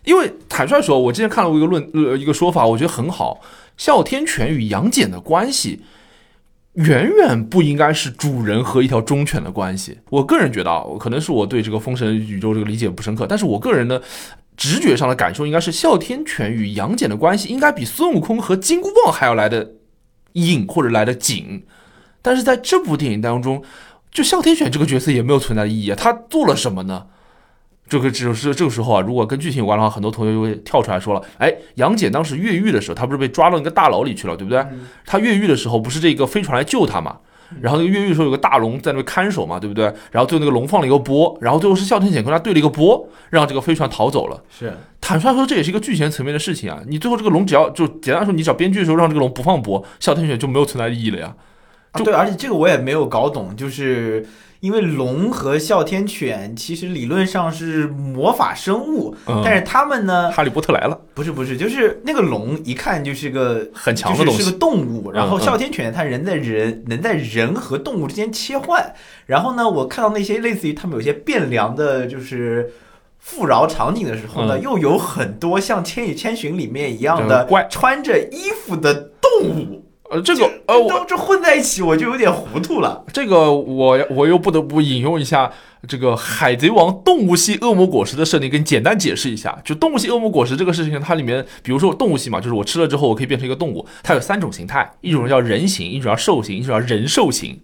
[0.04, 3.40] 因为坦率说，我之前看了一个论呃一个说法，我觉得很好，
[3.76, 5.82] 哮天犬与杨戬的关系。
[6.74, 9.98] 远远不应该是主人和一条忠犬的关系。
[10.08, 14.00] 我个人觉得啊，可能是我对这个封神宇宙这个理解不深刻，但是我个人的
[14.56, 19.72] 直觉上的感受应该是哮天犬与杨戬的关系应该比孙悟空和金箍棒还要来的
[20.32, 21.64] 硬或者来的紧。
[22.22, 23.62] 但是在这部电影当中，
[24.10, 27.06] 就哮天犬这个角色也没有存在的意义啊，他做了什么呢？
[27.92, 34.64] 这个只是这个时候啊，如果跟剧情有关的话，很多同学就会跳出来说了，哎，杨戬当时越狱的时候，他不是被抓到一个大牢里去了，对不对？
[35.04, 37.18] 他越狱的时候，不是这个飞船来救他嘛？
[37.60, 39.84] 然后那个越狱的时候有个大龙在那边看守嘛，对不对？
[40.10, 44.42] 然后最后那个龙放了一个波，然后最后是哮天犬跟他对了一个波，让这个飞船逃走了。
[44.48, 46.80] 是，坦率说，这也是一个剧情层面的事情啊。
[46.86, 51.34] 你最后这个龙只要就简单说，你只要编剧的时候让这个龙不放波，哮天犬就没有存在意义了呀。
[51.92, 54.26] 就啊对，而且这个我也没有搞懂，就是
[54.62, 64.58] 因为龙和哮天犬其实理论上是魔法生物，嗯但是他们呢，哈利波特来了，不是不是，就是那个龙一看就是个很强的东西就是是个。
[64.58, 68.94] 动物，然后哮天犬它人在人能在人和动物之间切换，
[69.26, 72.72] 然后呢，我看到那些类似于他们有些变凉的，就是。
[73.24, 79.81] 富饶场景的时候呢，嗯又有很多像《千与千寻》里面一样的穿着衣服的动物，
[80.12, 83.02] 呃，这个呃，我都这混在一起，我就有点糊涂了。
[83.14, 85.50] 这个我我又不得不引用一下
[85.88, 89.58] 这个《海贼王》动物系恶魔果实的设定，跟简单解释一下。
[89.64, 97.58] 就动物系恶魔果实这个事情，它里面，比如说动物系嘛，就是我吃了之后我可以变成一个动物，它有三种形态，一种叫人形，一种叫兽形，一种叫人兽形。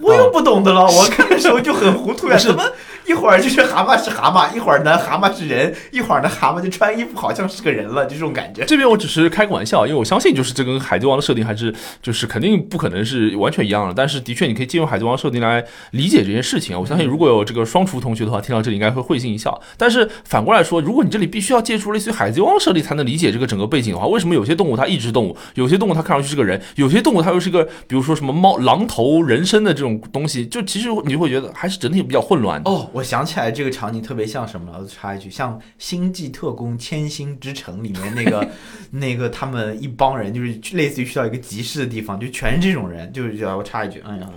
[0.00, 2.64] 我又不懂得了，我 看的时候就很糊涂呀，怎么
[3.06, 8.64] 一会儿就是蛤蟆是蛤蟆，一会儿呢蛤蟆是人，一会儿呢蛤蟆就穿衣服好像是个人了，就这种感觉。
[8.64, 16.78] 这边我只是开个玩笑，因为我相信就是这跟海贼王的设定还是就是肯定不可能是完全一样的，但是的确你可以借用海贼王设定来理解这件事情。
[16.78, 19.60] 我相信如果有这个双厨同学的话，听到这里应该会会心一笑。
[19.76, 32.70] 但是反过来说，如果你这里必须要借助类似于海贼王设定才能理解这个整个背景的话，为什么有些动物它一只动物，有些动物它看上去是个人，有些动物它又是个比如说什么猫、狼头人身的这种东西，就其实你就会觉得还是整体比较混乱的。
[32.70, 38.48] 哦，我想起来这个场景特别像什么了，我插一句，像《星际特工：千星之城》里面那个
[38.90, 44.28] 那个他们一帮人，就是类似于去到一个集市的地方，就全是这种人，就是叫我插一句，哎呀，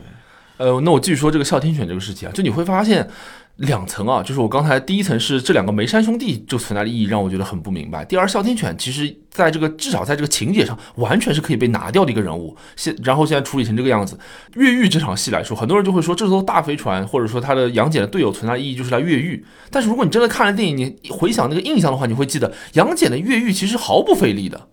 [0.57, 3.09] 呃，那我继续说这个哮天犬这个事情啊，就你会发现
[3.57, 8.03] 两层啊，就是我刚才第一层是这两个梅山兄弟就存在的意义让我觉得很不明白。
[8.03, 14.17] 第二，哮天犬其实在这个至少在这个情节上完全是可以被拿掉的一个人物，现然后现在处理成这个样子。
[14.55, 19.45] 越狱这场戏来说，很多人就会说这艘大飞船或者说他的杨戬的队友存在意义就是来越狱。
[19.69, 24.69] 但是如果你真的看了电影，你回想那个印象的话，你会记得杨戬的越狱其实毫不费力的。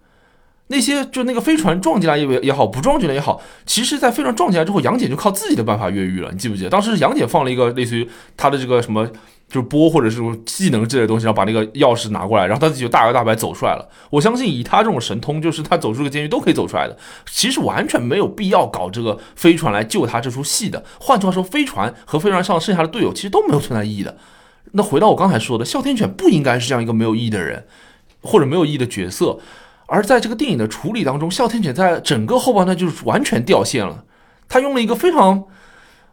[0.73, 6.31] 那些就那个飞船撞进来也也好，不撞进来也好，其实，在飞船撞进来之后，杨戬就靠自己的办法越狱了。
[6.31, 6.71] 你记不记得？
[6.71, 9.05] 当时杨戬放了一个类似于他的这个什么，
[9.49, 13.89] 就是波或者是技能之类的东西，然后把那个钥匙拿过来，然后他自己就大摇大摆走出来了。
[14.11, 16.97] 我相信以他这种神通，就是他走出个监狱都可以走出来的。
[17.27, 20.85] 其实完全没有必要搞这个飞船来救他这出戏的。
[21.01, 24.17] 换句话说，飞船和飞船上剩下的队友其实都没有存在意义的。
[24.71, 27.67] 那回到我刚才说的，哮天犬不应该是这样一个没有意义的人，
[28.23, 29.41] 或者没有意义的角色。
[29.93, 34.05] 而在这个电影的处理当中，哮天犬在整个后半段就是完全掉线了。
[34.49, 35.43] 他用了一个非常，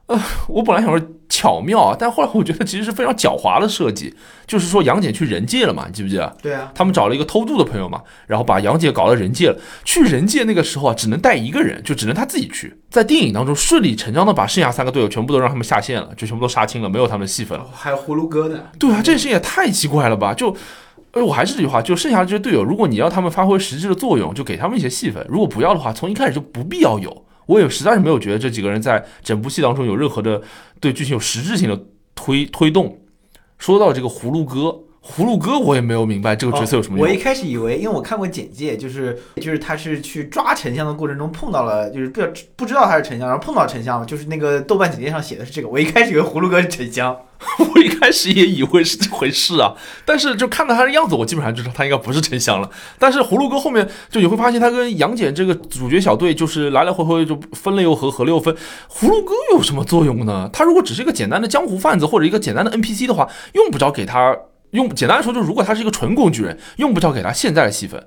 [0.07, 4.15] 呃，我本来想说巧妙啊，但后来我觉得其实是非常狡猾的设计。
[4.47, 6.35] 就是说杨戬去人界了嘛，你记不记得？
[6.41, 9.59] 对啊，他们找了一个偷渡的朋友嘛，然后把杨戬搞到人界了。
[9.85, 12.81] 去人界那个时候啊，只能带一个人，就只能他自己去。
[12.89, 17.67] 在电影当中顺理成章的把剩下三个队友全部都让他们下线了，就全部都杀青了，没有他们的戏份了。
[17.71, 18.59] 还有葫芦哥呢。
[18.79, 20.33] 对啊，这事情也太奇怪了吧？
[20.33, 20.55] 就。
[21.23, 27.25] 我还是这句话，就剩下的这些队友，如果你要他们发挥实质的作用，就给他们一些戏份；如果不要的话，从一开始就不必要有。
[27.45, 30.41] 我也实在是没有觉得这几个人在整部戏当中有任何的
[30.79, 32.99] 对剧情有实质性的推推动。
[33.57, 34.86] 说到这个葫芦哥。
[35.07, 37.07] 葫芦哥，我也没有明白这个角色有什么用。
[37.07, 42.21] 我一开始以为，因为我看过简介，就是就是他是去抓沉香的过程中碰到了，就是不
[42.57, 45.69] 不知道他是沉香，然后碰到沉香了，就是那个豆瓣简介上写的是这个。
[45.69, 47.15] 我一开始以为葫芦哥是沉香，
[47.73, 49.73] 我一开始也以为是这回事啊。
[50.03, 52.69] 但是就看到他的样子，我基本上就知道他应该不是沉香了。
[52.99, 58.53] 但是葫芦哥后面就你会发现，他跟杨戬这个主角小队就是来来回回就分了又合，合了又分。
[58.89, 60.49] 葫芦哥有什么作用呢？
[60.51, 64.35] 他如果只是一个简单的江湖贩子或者一个简单的 NPC 的话，用不着给他。
[64.77, 68.01] 用简单来说，就是如果他是一个纯工具人，用不着给他现在的戏份。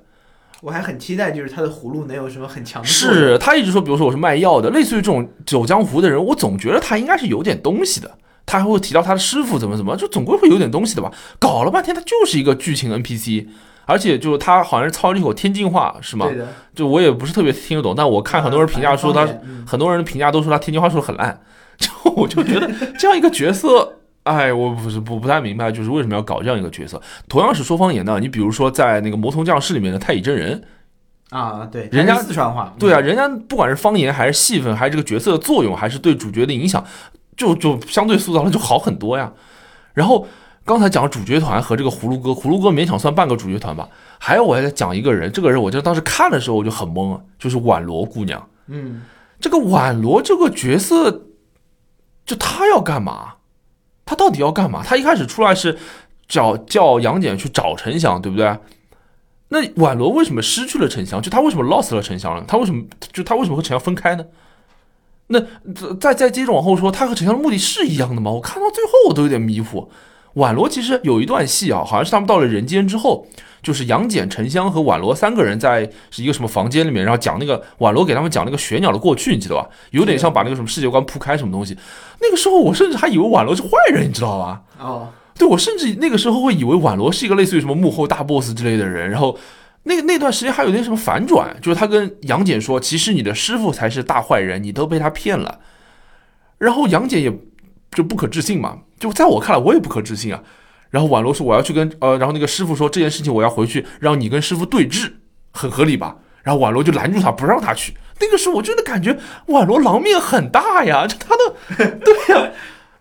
[0.61, 2.87] 我还很期待，就是他的葫芦能有什么很强的。
[2.87, 8.11] 是他一直说，比如说我是卖药的，类似于这种走江湖的人，我总觉得他应该是有点东西的。
[8.45, 11.11] 他还会提到他的师傅怎么怎么，就总归会有点东西的吧？
[11.39, 13.47] 搞了半天，他就是一个剧情 NPC，
[13.85, 16.29] 而且就是他好像是操了一口天津话，是吗？
[16.75, 19.27] 就我也不是特别听得懂，但我看很多人评价说他，
[19.65, 21.41] 很多人评价都说他天津话说的很烂，
[21.79, 24.00] 就我就觉得这样一个角色。
[24.23, 27.01] 哎，我不是不不太明白，就是为什么要搞这样一个角色？
[27.27, 30.63] 同样是说方言的，你比如说在那个《魔童降世》里面的太乙真人
[31.31, 36.85] 啊，对，人家四川话，对啊，人家不管是方言还是戏份，还是这个角色的作用，还是对主角的影响，
[37.35, 39.31] 就就相对塑造的就好很多呀。
[39.93, 40.27] 然后
[40.65, 43.89] 刚才讲主角团和这个葫芦哥，葫芦哥勉强算半个主角团吧。
[44.19, 48.47] 还有我还在讲一个人，这个人我就当时看的时候我就很懵啊，就是宛罗姑娘。
[48.67, 49.01] 嗯，
[49.39, 51.23] 这个宛罗这个角色，
[52.25, 53.35] 就她要干嘛？
[54.11, 54.83] 他到底要干嘛？
[54.85, 55.77] 他一开始出来是
[56.27, 58.57] 找叫杨戬去找沉香，对不对？
[59.47, 61.21] 那宛罗为什么失去了沉香？
[61.21, 62.43] 就他为什么 lost 了沉香了？
[62.45, 64.25] 他为什么就他为什么和沉香分开呢？
[65.27, 65.39] 那
[65.95, 68.31] 再再接着往后说，他和沉香的目的是一样的吗？
[68.31, 69.89] 我看到最后我都有点迷糊。
[70.35, 73.25] 宛罗其实有一段戏啊，好像是他们到了人间之后。
[73.61, 79.67] 就是杨戬、沉香和婉罗三个人在是一个什么房间里面，然后讲那个婉罗给他们讲那个玄鸟的过去，你记得吧？
[79.91, 81.77] 有点像把那个什么世界观铺开什么东西。
[82.19, 84.61] 那个时候我甚至还以为婉罗是坏人，你知道吧？
[84.79, 89.09] 哦，对，我甚至那个时候会以为婉罗是一个类似于什么幕后大 boss 之类的人。
[89.09, 89.37] 然后
[89.83, 95.59] 那个那段时间还有点什么反转，就是他跟杨戬说，其实你的师傅才是大坏人，你都被他骗了。
[96.57, 97.31] 然后杨戬也
[97.91, 100.43] 就不可置信嘛，就在我看来我也不可置信啊。
[100.91, 105.11] 然后婉罗说：“我要去跟呃，然后那个师傅说这件事情我要回去让你跟师傅对峙，
[105.51, 107.93] 很合理吧？”然后婉罗就拦住他不让他去。
[108.19, 112.51] 那个时候我真的感觉婉罗狼面很大呀， 就他的对呀，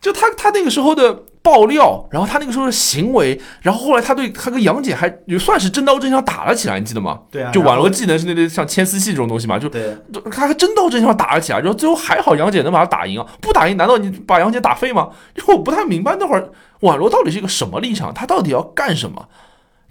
[0.00, 7.20] 就他他那个时候的爆料，然后他那个时候的行为，然后后来他对他跟杨戬还也算是真刀真枪打了起来，你记得吗？
[7.30, 15.08] 对啊，就然后网络技能是那类像牵丝戏这种东西嘛，就对，就他还真刀真枪打了起来，然后最后还好杨戬能把他打赢啊，不打赢难道你把杨戬打废吗？
[15.36, 16.50] 因为我不太明白那会儿
[16.80, 19.28] 网络到底是一个什么立场，他到底要干什么？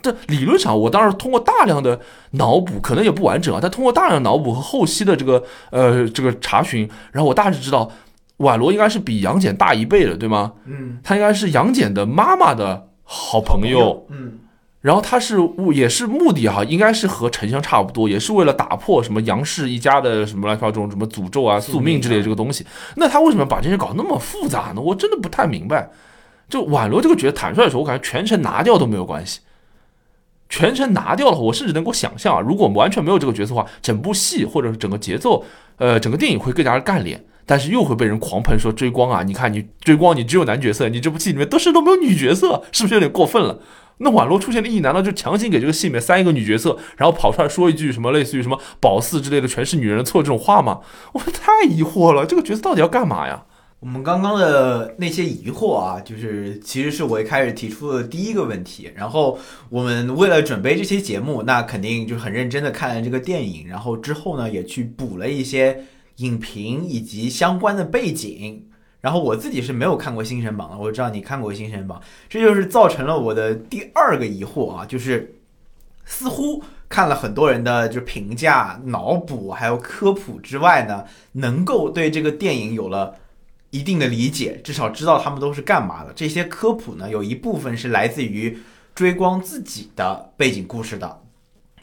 [0.01, 1.99] 这理论上，我当时通过大量的
[2.31, 7.91] 脑补，可能也不完整啊，但通过大量的脑补和后期的这个呃这个查询，然后我大致知道，
[8.37, 10.53] 宛罗应该是比杨戬大一倍的，对吗？
[10.63, 14.39] 嗯，他应该是杨戬的妈妈的好朋友，嗯，
[14.79, 15.35] 然后他是
[15.73, 22.65] 也是目的哈，应该是和沉香差不多，也是为了打破什么杨氏一家的什么乱七八糟这种什么诅咒啊、宿命宿命之类的这个东西。
[22.95, 24.79] 那他为什么把这些搞那么复杂呢？
[24.79, 25.89] 我真的不太明白。
[26.49, 29.39] 就宛罗这个角色，坦率地说，我感觉全程拿掉都没有关系。
[30.49, 35.45] 全程拿掉了，我甚至能够想象啊，如果完全没有这个角色的话，整部戏或者是整个节奏，
[35.77, 39.21] 呃，整个电影会更加的干练，但是又会被人狂喷说追光啊！
[39.21, 43.59] 你看你追光，你只有男角色，你这部戏里面都是都没有女角色，是不是有点过分了？
[43.99, 50.79] 那宛罗出现的意义，难道就强行给这个戏里面塞一个女角色，然后跑出来说一句什么类似于什么宝四之类的全是女人的错这种话吗？
[51.13, 53.43] 我太疑惑了，这个角色到底要干嘛呀？
[53.79, 58.91] 我们刚刚的那些疑惑啊，就是其实是我一开始提出的第一个问题。
[58.93, 65.85] 然后我们为了准备这期节目，那肯定就很认真的看了这个电影，然后之后呢也去补了一些
[66.17, 68.65] 影评以及相关的背景。
[68.99, 75.35] 然后我自己是没有看过《星神榜》的，我知道你看过《星神榜》，这就是造成了我的第二个疑惑啊，就是
[76.03, 83.15] 似乎看了很多人的就评价、脑补还有科普之外呢，能够对这个电影有了。
[83.71, 86.11] 一定的理解，至少知道他们都是干嘛的。
[86.15, 88.57] 这些科普呢，有一部分是来自于
[88.95, 91.21] 追光自己的背景故事的，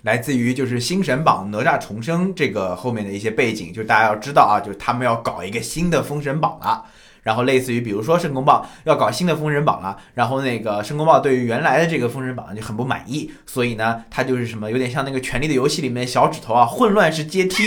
[0.03, 6.85] 来自于就是《星神榜》哪吒重生这个后面的一些背景，就大家要知道啊，就是他们要搞一个新的封神榜了。
[7.23, 17.65] 然后类似于比如说申公豹要搞新的封神榜了，然后那个申公豹对于原来的这个封神榜就很不满意，所以呢，他就是什么有点像那个《权力的游戏》里面小指头啊，混乱式阶梯。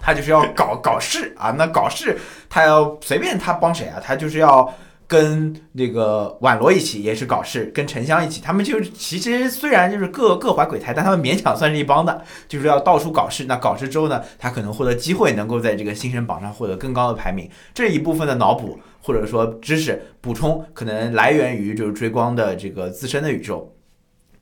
[0.00, 2.16] 他就是要搞搞事啊，那搞事
[2.48, 4.72] 他要随便他帮谁啊，他就是要
[5.08, 13.44] 跟那个宛罗一起也是搞事，跟沉香一起，他们就是其实虽然就是各各怀鬼胎，但他们勉强算是一帮的，就是要到处搞事。
[13.44, 17.48] 那搞事之后呢，他可能获得机会，能够在这个新生榜上获得更高的排名。
[17.72, 23.75] 这一部分的脑补或者说知识补充，可能来源于就是追光的这个自身的宇宙。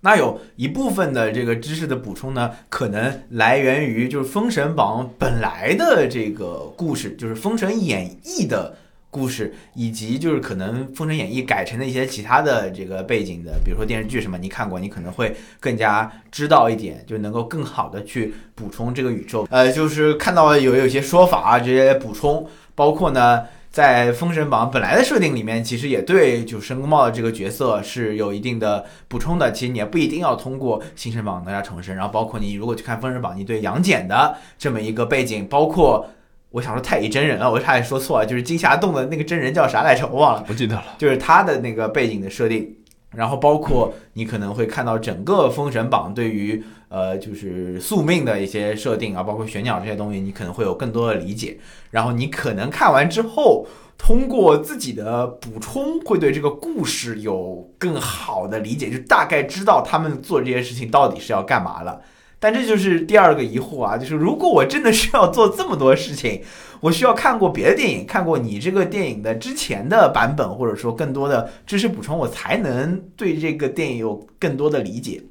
[0.04, 8.76] 那有一部分的这个知识的补充呢，可能来源于就是《封神榜》本来的这个故事，就是《封神演义》的
[9.08, 19.48] 故事，以及就是可能《封神演义》改成的一些其他的这个背景的，比如说电视剧什么，你看过，你可能会更加知道一点，就能够更好的去补充这个宇宙。
[19.50, 23.44] 呃，就是看到有有些说法啊，这些补充，包括呢。
[23.74, 29.50] 在《封神榜》本来的设定里面，其实也对就申公豹的这个角色是有一定的补充的。
[29.50, 36.08] 其实你也不一定要通过《新神榜》哪吒重生，然后包括你如果去看《封神榜》，你对杨戬的这么一个背景，包括
[36.50, 40.06] 我想说太乙真人了，我差点说错了，就是金霞洞的那个真人叫啥来着？
[40.06, 40.84] 我忘了，不记得了。
[40.96, 42.76] 就是他的那个背景的设定。
[43.16, 51.58] 然后包括你可能会看到整个《封神榜》对于呃就是宿命的一些设定啊，包括玄鸟这些东西，你可能会有更多的理解。
[51.90, 62.00] 然后你可能看完之后，通过自己的补充，会对这个故事有更好的理解，就大概知道他们做这些事情到底是要干嘛了。
[62.44, 66.42] 但这就是第二个疑惑啊，就是如果我真的需要做这么多事情，
[66.80, 75.22] 我需要看过别的电影，看过你这个电影的之前的版本，或者说更多的知识补充，我才能对这个电影有更多的理解。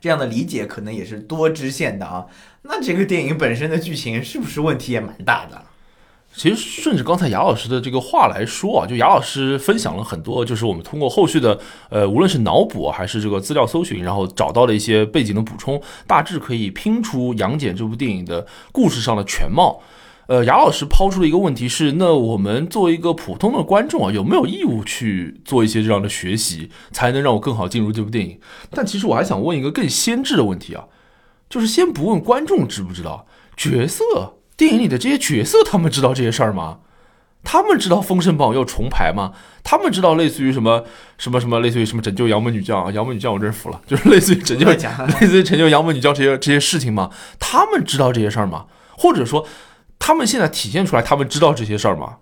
[0.00, 2.24] 这样的理解可能也是多支线的啊。
[2.62, 5.62] 那这个电影本身的剧情是不是问题也蛮大的？
[6.38, 11.58] 其实顺着刚才雅老师的这个话来说啊，就雅老师分享了很多，就是我们通过后续的
[11.90, 19.82] 呃，无论是脑补还是这个资料搜寻，然后找到了一些背景的补充，大致可以拼出《杨戬》这部电影的故事上的全貌。
[20.28, 28.38] 呃，雅老师抛出了一个问题是：那我们作为一个普通的观众啊，有没有义务去做一些这样的学习，才能让我更好进入这部电影？
[28.70, 30.84] 但其实我还想问一个更先制的问题啊，
[31.50, 33.26] 就是先不问观众知不知道
[33.56, 34.37] 角色。
[34.58, 36.80] 电影里的这些角色，他们知道这些事儿吗？
[37.44, 39.32] 他们知道《封神榜》要重排吗？
[39.62, 40.82] 他们知道类似于什么
[41.16, 42.90] 什么什么，类似于什么拯救杨门女将啊？
[42.90, 47.08] 杨门女将我真是服了，就是类似于拯救，类似于拯救杨门女将这些这些事情吗？
[47.38, 48.66] 他们知道这些事儿吗？
[48.96, 49.46] 或者说，
[50.00, 52.16] 他们现在体现出来他们知道这些事儿吗？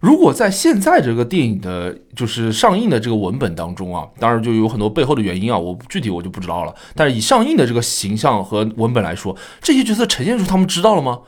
[0.00, 6.74] 如果在现在这个电影的，就是上映的这个文本当中啊，当然就有很多背后的原因啊，我具体我就不知道了。
[6.94, 11.20] 但是以上映的这个形象和文本来说，这些角色呈现出他们知道了吗？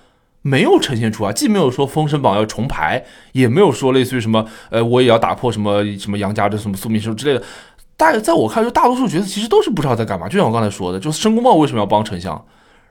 [0.47, 7.45] 没有呈现出啊，既没有说《封神榜》要重排，也没有说类似于什么呃，我也要打破什么什么杨家的什么宿命什么之类的。
[7.97, 10.29] 大在我看，就大多数角色其实都是不知道在干嘛。
[10.29, 12.41] 就像我刚才说的，就是申公豹为什么要帮丞相？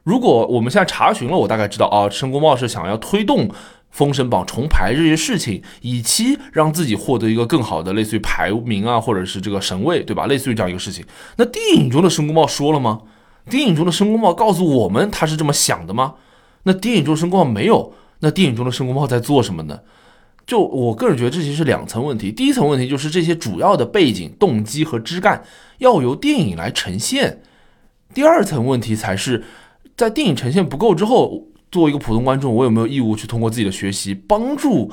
[0.03, 3.47] 如果我们现在查询了，我大概知道啊，申公豹是想要推动
[3.89, 10.25] 《封神榜》重排这些事情，以期让自己获得一个更好的类似于排名啊，或者是这个神位，对吧？
[10.25, 11.05] 类似于这样一个事情。
[11.37, 12.99] 那电影中的申公豹说了吗？
[13.49, 16.15] 电影中的申公豹告诉我们他是这么想的吗？
[16.65, 19.79] 那电影中申公豹没有，那电影中的申公豹在做什么呢？
[20.45, 22.31] 就我个人觉得，这其实是两层问题。
[22.31, 25.43] 第一层问题就是这些主要的背景、动机和枝干
[25.79, 27.39] 要由电影来呈现；
[28.13, 29.43] 第二层问题才是
[29.97, 34.91] 在电影呈现不够之后，作为一个普通观众，我有没有义务去通过自己的学习帮助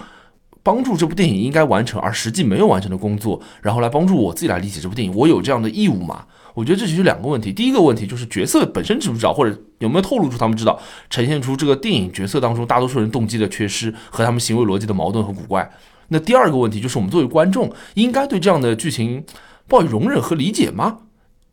[0.62, 5.14] 帮助这部电影应该完成而实际没有完成的工作，然后来帮助我自己来理解这部电影？
[5.14, 6.24] 我有这样的义务吗？
[6.54, 7.52] 我觉得这其实两个问题。
[7.52, 15.70] 第一个问题就是角色本身知不知道，或者有没有透露出他们知道，呈现出这个电影角色当中大多数人动机的缺失和他们行为逻辑的矛盾和古怪。
[16.08, 19.24] 那第二个问题就是我们作为观众应该对这样的剧情
[19.66, 20.98] 抱以容忍和理解吗？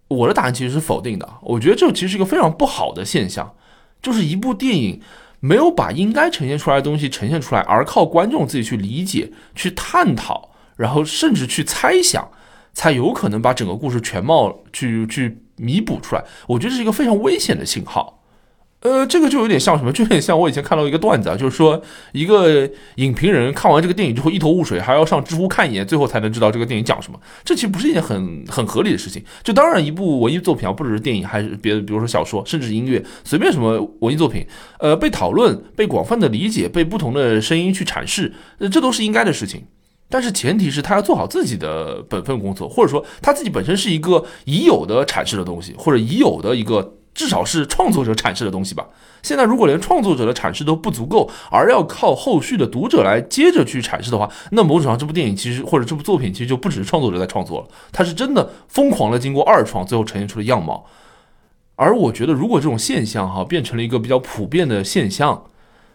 [0.09, 1.29] 我的答案其实是否定的。
[1.43, 3.53] 我觉得这其实是一个非常不好的现象，
[4.01, 4.99] 就是一部电影
[5.39, 12.29] 没有把应该呈现出来的东西呈现出来，而靠观众自己去理解、去探讨，然后甚至去猜想。
[12.73, 18.15] 才有可能把整个故事全貌去去弥补出来，我觉得是一个非常危险的信号。
[18.81, 19.91] 呃，这个就有点像什么？
[19.91, 21.81] 就有点像我以前看到一个段子啊，就是说
[22.13, 22.65] 一个
[22.95, 27.19] 影评人看完这个电影之后一头雾水，还要上知乎看一眼，最后才能知道这个电影讲什么。
[27.43, 29.21] 这其实不是一件很很合理的事情。
[29.43, 34.47] 就当然，一部文艺作品啊，不只是电影，还是别的，比如说小说，甚至是音乐，随便什么文艺作品，
[34.79, 39.65] 呃，被讨论、被广泛的理解、被不同的声音去阐释，呃，这都是应该的事情。
[40.09, 48.87] 但是前提是他要做好自己的本分工作，或者说他自己本身是一个已有的阐释的东西，或者已有的一个至少是创作者阐释的东西吧。
[49.21, 60.85] 现在如果连创作者的阐释都不足够，而要靠后续的读者来接着去阐释的话，那某种上这部电影其实或者这部作品其实就不只是创作者在创作了，他是真的疯狂的经过二创，最后呈现出的样貌。
[61.75, 65.45] 而我觉得，如果这种现象哈变成了一个比较普遍的现象，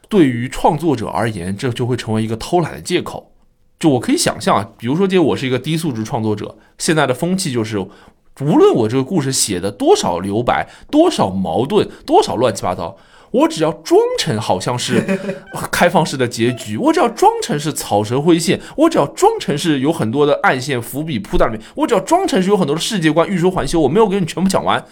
[0.09, 3.34] 对于创作者而言，这就会成为一个偷懒的借口。
[3.79, 12.97] 就我可以想象啊，比如说，这我是一个低素质创作者，现在的风气就是，无论我这个故事写的多少留白、多少矛盾、多少乱七八糟，
[13.31, 15.05] 我只要装成好像是
[15.71, 24.83] 开放式的结局，我只要装成是草蛇灰线，我只要装成是有很多的暗线伏笔铺在里面，我只要装成是有很多的世界观欲说还休，我没有给你全部讲完，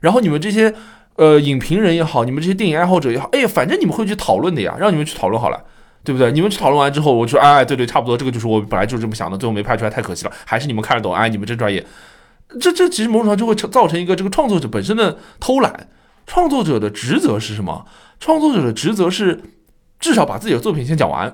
[0.00, 0.74] 然后你们这些
[1.16, 5.62] 呃影评人也好，你们这些电影爱好者也好，哎呀，反正你们会去讨论的呀，让你们去讨论好了。
[6.10, 6.32] 对不对？
[6.32, 10.32] 你们去讨论完之后，我说，哎，对对，差不多，这个就是我本来就是这么想的，最后没拍出来，太可惜了。
[10.44, 11.86] 还是你们看得懂，哎，你们真专业。
[12.58, 15.88] 这这其实某种上就会造成一个这个创作者本身的偷懒。
[16.26, 17.86] 创作者的职责是什么？
[18.18, 19.40] 创作者的职责是
[20.00, 21.32] 至少把自己的作品先讲完，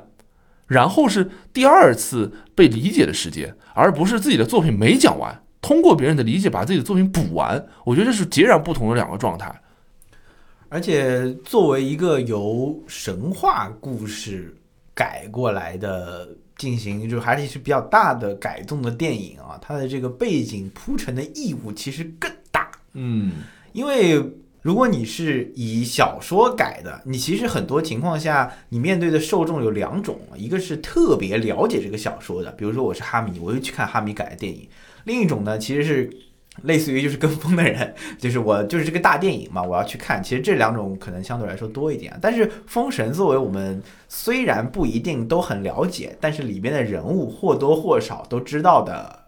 [0.66, 7.66] 然后是第二次被理解的时间，而不是自己的作品没讲完，通过别人的理解把自己的作品补完。
[7.86, 9.62] 我觉得这是截然不同的两个状态。
[10.68, 14.56] 而且，作为一个由神话故事
[14.96, 16.26] 改过来的，
[16.56, 22.70] 进行就还是是比较大的改动的电影啊，它的这个背景铺陈的义务其实更大。
[22.94, 23.32] 嗯，
[23.72, 24.18] 因为
[24.62, 34.66] 如果你是以小说改的，你其实很多情况下你面对的受众有两种，一个是特别了解这个小说的，比如说我是哈迷，我就去看哈迷改的电影；
[35.04, 36.10] 另一种呢，其实是。
[36.62, 40.22] 类似于就是跟风的人， 就是我就是这个大电影嘛，我要去看。
[40.22, 42.16] 其实这两种可能相对来说多一点。
[42.20, 49.24] 但是《封神》作为我们虽然不一定都很了解，但是里边的人物或多或少都知道的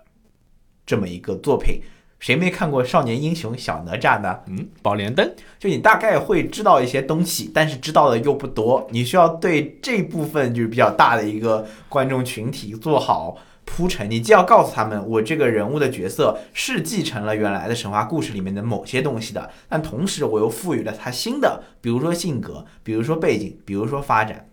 [0.86, 1.80] 这么一个作品，
[2.18, 4.40] 谁没看过《少年英雄小哪吒》呢？
[4.46, 8.88] 嗯，宝莲灯，就你大概会知道一些东西，但是知道的又不多。
[8.90, 13.36] 你需要对这部分就是比较大的一个观众群体做好。
[13.68, 24.48] 铺陈，你既要告诉他们，我这个人物的角色是继承了原来的神话故事里面的某些东西的，但同时我又赋予了他新的，比如说性格，比如说背景，比如说发展。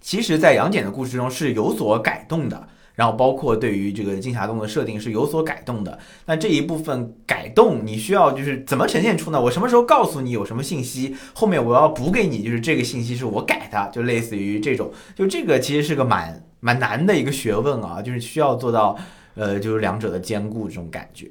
[0.00, 5.98] 其实，在杨戬的故事中是有所改动的，然后包括对于这个金霞洞的设定是有所改动的。
[6.26, 9.40] 那这一部分改动，你需要就是怎么呈现出呢？
[9.40, 16.44] 我什么时候告诉你有什么信息，后面我要补给你，就是这个信息是我改的，就类似于这种，就这个其实是个蛮。
[16.64, 18.96] 蛮难的一个学问啊，就是需要做到，
[19.34, 21.28] 呃，就是两者的兼顾这种感觉。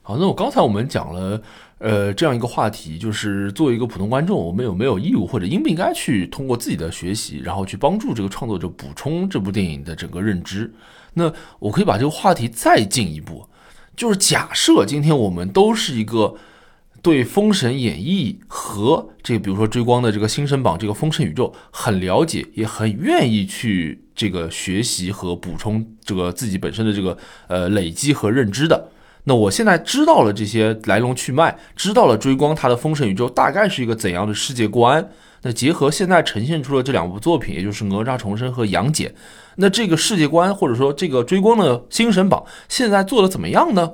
[0.00, 1.42] 好，那我刚才我们讲了，
[1.78, 10.72] 呃，这样一个话题，就是作为一个普通观众，我们有没有义务或者应不应该去通过自己的学习，然后去帮助这个创作者补充这部电影的整个认知？
[11.14, 13.44] 那我可以把这个话题再进一步，
[13.96, 16.36] 就是假设今天我们都是一个
[17.02, 27.16] 对《封神演义》和这个，比如说追光的这个《星神榜》这个封神宇宙很了解，也很愿意去这个学习和补充这个自己本身的这个
[27.48, 28.90] 呃累积和认知的。
[29.24, 35.10] 那我现在知道了这些来龙去脉，知道了追光它的封神宇宙大概是一个怎样的世界观。
[35.42, 39.08] 那结合现在呈现出了这两部作品，也就是《哪吒重生》和《杨戬》，
[39.56, 43.92] 那这个世界观或者说这个追光的《星神榜》现在做的怎么样呢？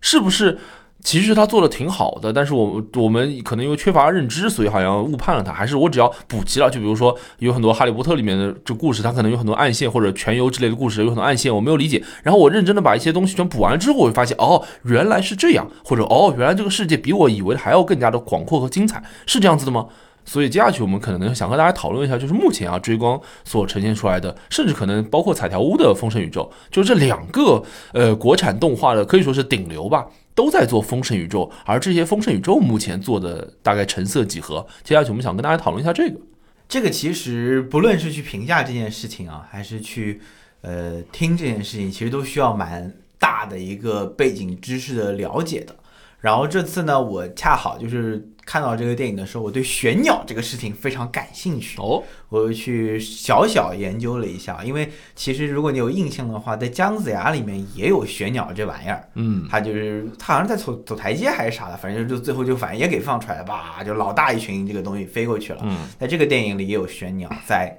[0.00, 0.58] 是不是？
[1.06, 5.52] 其实他做的挺好的，但是我我们可能因为缺乏认知，所以好像误判了他。
[5.52, 12.02] 还是我只要补齐了，就比如说有很多《哈利波特》里面的这故事，它可能有很多暗线或者全游之类的故事，有很多暗线我没有理解。
[12.24, 19.86] 然后我认真的把一些东西全补完之后，我会发现哦，原来是这样，或者哦，原来这个世界比我以为的还要更加的广阔和精彩，是这样子的吗？
[20.24, 30.04] 所以接下去我们可能想和大家讨论一下，就是目前啊追光所呈现出来的，甚至可能包括彩条屋的《封神宇宙》，就这两个呃国产动画的可以说是顶流吧。
[30.36, 34.64] 都在做封神宇宙，而这些封神宇宙目前做的大概成色几何？
[34.84, 36.20] 接下去我们想跟大家讨论一下这个。
[36.68, 40.20] 这个其实不论是去评价这件事情啊，还是去
[40.60, 45.74] 呃听这件事情，其实都需要蛮大的一个背景知识的了解的。
[46.20, 48.28] 然后这次呢，我恰好就是。
[48.46, 51.76] 看到这个电影的时候，我对玄鸟这个事情非常感兴趣。
[51.80, 67.76] 哦，我又去小小研究了一下，因为其实如果你有印象的话，在姜子牙里面也有玄鸟这玩意儿，嗯，他就是他好像在走走台阶还是啥的，反正就最后就反正也给放出来了吧，就老大一群这个东西飞过去了，嗯，在这个电影里也有玄鸟，在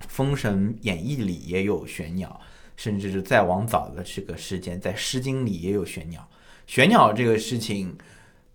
[0.08, 2.40] 《封神演义》里也有玄鸟，
[2.76, 6.28] 甚至是再往早的这个时间，在《诗经》里也有玄鸟，
[6.66, 7.96] 玄鸟这个事情。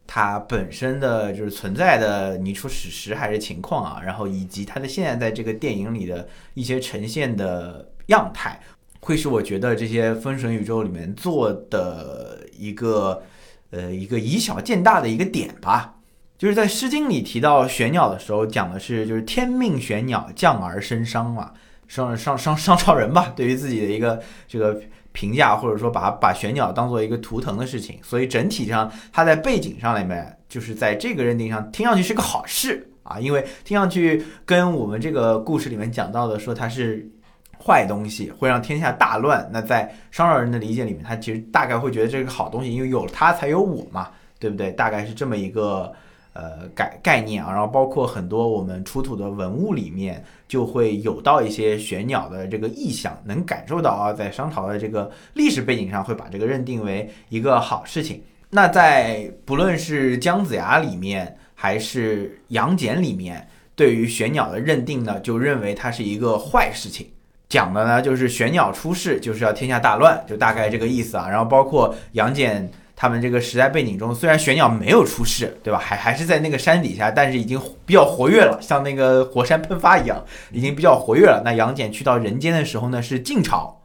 [0.05, 8.59] 它本身的就是存在的，你说史实还是情况啊，然后以及它的现在在这个电影里的一些呈现的样态，
[8.99, 13.23] 会是我觉得这些封神宇宙里面做的一个
[13.71, 15.95] 呃一个以小见大的一个点吧。
[16.37, 21.53] 就是在《诗经》里提到玄鸟的时候，讲的是就是天命玄鸟降而生商嘛，
[21.87, 24.81] 商商商商朝人吧，对于自己的一个这个。
[25.13, 37.09] 评价或者说把把玄鸟当做一个图腾的事情，所以整体上它在背景上里面就是在这个认定上听上去是个好事 啊，因为听上去跟我们这个故事里面讲到的说它是
[37.57, 39.49] 坏东西，会让天下大乱。
[39.53, 44.09] 那在商朝人的理解里面，他其实大概会觉得这是个好东西，因为有了它才有我嘛，
[44.39, 44.71] 对不对？
[44.71, 45.93] 大概是这么一个。
[46.33, 58.23] 呃，概概念啊，然后包括很多我们出土的文物里面，就会有到一些玄鸟的这个意象，能感受到啊，在商朝的这个历史背景上，会把这个认定为一个好事情。
[58.49, 67.05] 那在不论是姜子牙里面，还是杨戬里面，对于玄鸟的认定呢，就认为它是一个坏事情，
[67.47, 71.29] 讲的呢就是玄鸟出世就是要天下大乱，就大概这个意思啊。
[71.29, 72.67] 然后包括杨戬。
[72.95, 75.79] 他们这个时代背景中，虽然玄鸟没有出世，对吧？
[75.79, 81.41] 还还是在那个山底下，但是已经比较活跃了，像那个火山喷发一样，已经比较活跃了。
[81.43, 83.81] 那杨戬去到人间的时候呢，是晋朝，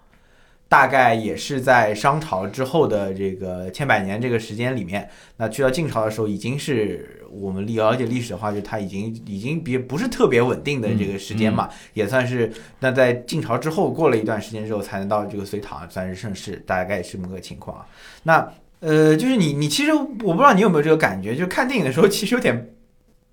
[0.69, 5.09] 大概也是在商朝之后的这个千百年这个时间里面。
[5.39, 12.53] 那去到晋朝的时候，已经是我们了解历史的话，就它已经已经比不是特别稳定的这个时间嘛，也算是。
[12.79, 17.87] 那在晋朝之后过了一段时间之后，才能到这个隋唐算是盛世，大概是这么个情况啊。
[18.23, 18.53] 那。
[18.81, 22.75] 呃，就是你，你其实我不知道你有没有这个感觉，就看电影的时候其实有点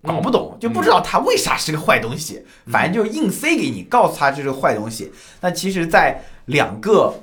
[0.02, 5.12] 搞不懂，就不知道它为啥是个坏东西，反正就硬塞给你，告诉他这是个坏东西。
[5.42, 7.14] 那其实，在两个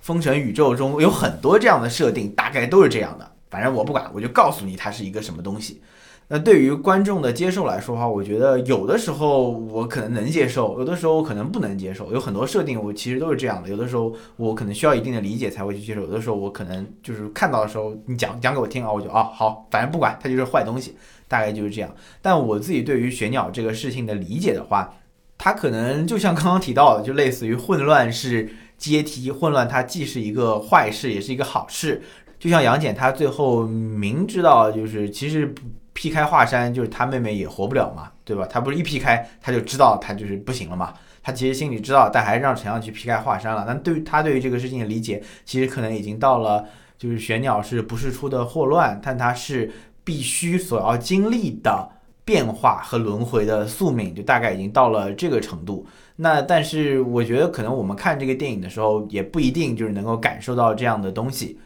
[0.00, 3.32] 封神宇宙中有很多这样的设定，大概都是这样的。
[3.50, 5.80] 反正我不管，我就告诉你它是一个什么东西。
[6.26, 12.10] 那对于观众的接受来说的话，我觉得有的时候我可能能接受，有的时候我可能不能接受。
[12.12, 20.96] 有很多设定我其实都是这样的，有的时候我可能需要一定的理解才会去接受，有的时候我可能就是看到的时候你讲讲给我听啊，我就啊好，反正不管它就是坏东西，
[21.28, 21.94] 大概就是这样。
[22.22, 24.94] 但我自己对于玄鸟这个事情的理解的话，
[25.36, 28.48] 它可能就像刚刚提到的，就类似于混乱是
[28.78, 32.02] 阶梯，混乱它既是一个坏事，也是一个好事。
[32.38, 35.60] 就像杨戬他最后明知道就是其实不。
[35.94, 38.46] 劈开华山，就是他妹妹也活不了嘛，对吧？
[38.50, 40.92] 他不是一劈开他就知道他就是不行了嘛。
[41.22, 43.64] 他其实心里知道，但还是让陈阳去劈开华山了。
[43.66, 46.66] 但对于他对于这个事情的理解，其实可能已经到了，
[46.98, 49.72] 就是玄鸟是不是出的祸乱，但它是
[50.04, 51.88] 必须所要经历的
[52.26, 55.86] 变化和轮回的宿命，就大概已经到了这个程度。
[56.16, 61.58] 那但是我觉得，可能我们看这个电影的时候，也不一定就是能够感受到这样的东西。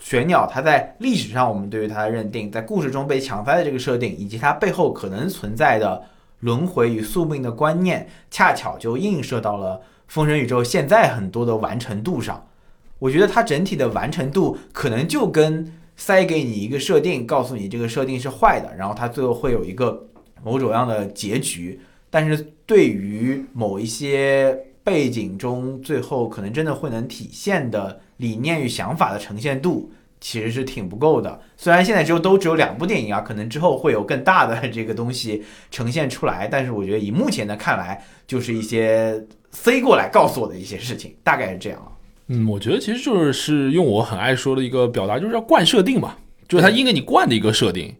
[0.00, 6.02] 玄鸟，它在历史上我们对于它的认定，在故事中被强塞的这个设定，以及它背后可能存在的
[6.40, 12.46] 轮回与宿命的观念，恰巧就映射到了封神宇宙现在很多的完成度上。
[12.98, 20.06] 我觉得它整体的完成度可能就跟塞给你一个设定，告诉你这个设定是坏的，然后它最后会有一个
[20.42, 21.80] 某种样的结局。
[22.10, 31.40] 但是对于某一些背景中最后可能真的会能体现的理念与想法的呈现度，其实是挺不够的。
[31.56, 41.92] 虽然现在只有都只有两部电影啊，可能之后会有更大的 这个东西呈现出来，但是我觉得以目前的看来，就是一些塞过来告诉我的一些事情，大概是这样啊。
[42.28, 46.16] 嗯，我觉得其实就是是用我很爱说的一个表达，就是要惯设定嘛，
[46.48, 47.94] 就是他硬给你灌的一个设定。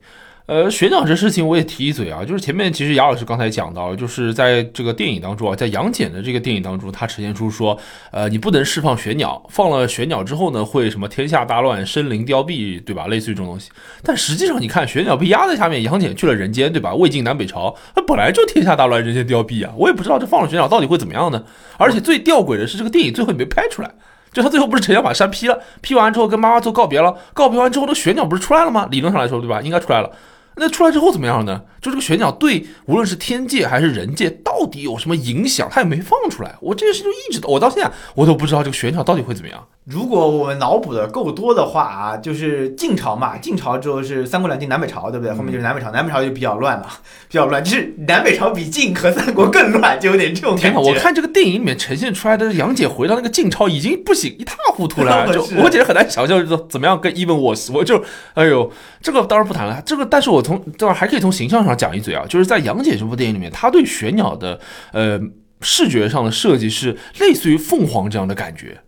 [0.47, 7.79] 呃，悬鸟这事情我也提一嘴啊，就是前面其实杨老师刚才讲到，就是在这个电影当中啊，在杨戬的这个电影当中，他呈现出说，
[8.11, 13.07] 呃，你不能释放玄鸟，放了玄鸟之后呢，会什么天下大乱，生灵凋敝，对吧？
[13.07, 13.71] 类似于这种东西。
[14.03, 16.95] 但实际上你看，玄鸟被压在下面，杨戬去了人间，对吧？
[16.95, 19.73] 魏晋南北朝，那本来就天下大乱，人间凋敝啊。
[19.79, 21.43] 我也不知道这放了玄鸟到底会怎么样呢？
[21.79, 23.91] 而且最吊诡的是，这个电影最后也没拍出来。
[24.31, 28.87] 就他最后不是陈翔把山劈了，劈完之后跟妈妈做告别了，告别完之后，那玄鸟不是出来了吗？
[28.91, 29.63] 理论上来说，对吧？
[29.63, 30.11] 应该出来了。
[30.57, 31.63] 那出来之后怎么样呢？
[31.81, 36.55] 就这个玄鸟对无论是天界还是人界到底有什么影响，他也没放出来。
[36.61, 39.67] 我这件事就一直，我到现在我都不知道这个玄鸟到底会怎么样。
[39.85, 45.35] 如果我们脑补的够多的话啊，就是晋朝嘛，晋朝之后是三国两晋南北朝，对不对？
[45.35, 46.89] 后面就是南北朝，南北朝就比较乱了，
[47.29, 50.81] 比较乱，就是南北朝比晋和三国更乱，就有点这种感觉。
[50.81, 58.73] 我看这个电影里面呈现出来的杨戬回到那个晋朝已经不行，一塌糊涂了， 就我简直很难想象是怎么样跟 even 我我就哎呦，
[59.03, 64.59] 这个当然不谈了，这个但是我从这还可以从形象上讲一嘴啊，就是在杨戬这部电影里面，他对玄鸟的
[64.93, 65.21] 呃
[65.61, 68.79] 视觉上的设计是类似于凤凰这样的感觉。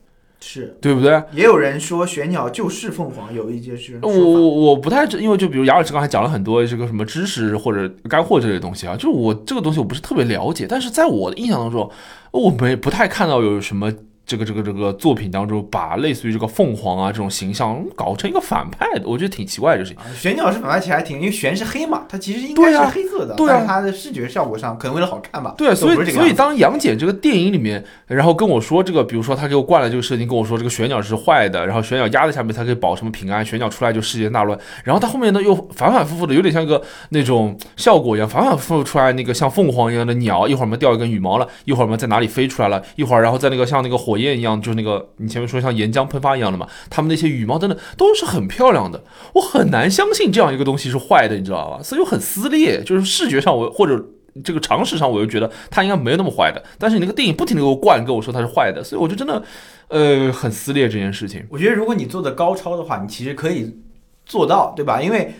[0.48, 1.20] 是对不对？
[1.32, 3.98] 也有人说玄鸟就是凤凰，有一些是。
[4.02, 11.90] 我我我不太知，因为就比如杨老师刚才讲了很多这个什么知识或者干货这类东西啊，就是我这个东西我不是特别了解，但是在我的印象当中，
[12.30, 13.92] 我没不太看到有什么。
[14.26, 20.14] 这个这个这个作品当中，把类似于这个凤凰啊这种形象搞成一个反派的，我觉得挺奇怪的事情。
[20.16, 25.54] 玄鸟是反派，其实还挺，因为玄是黑嘛，它其实应该是黑色的，对啊，它的视觉效果上可能为了好看吧。
[25.56, 45.10] 对，所以所以当杨戬这个电影里面，然后跟我说这个，比如说他给我灌了这个设定，跟我说这个玄鸟是坏的，然后玄鸟压在下面才可以保什么平安，玄鸟出来就世界大乱，然后他后面呢又反反复复的，有点像一个那种效果一样，反反复复出来那个像凤凰一样的鸟，一会儿嘛掉一根羽毛了，一会儿嘛在哪里飞出来了，一会儿然后在那个像那个火火焰一样，就是那个。
[45.18, 49.04] 你前面说像岩浆喷发一样的嘛，他们那些羽毛等等都是很漂亮的，
[49.34, 51.82] 我很难相信这样一个东西是坏的，你知道吧？
[51.82, 54.02] 所以我很撕裂，就是视觉上我或者
[54.42, 59.42] 这个常识上我又觉得它应该没有那么坏的，但是你那个电影不停的给我灌，跟我说它是坏的，所以我就真的
[59.88, 61.44] 呃很撕裂这件事情。
[61.50, 63.76] 我觉得如果你做的高超的话，你其实可以
[64.24, 65.02] 做到，对吧？
[65.02, 65.34] 因为。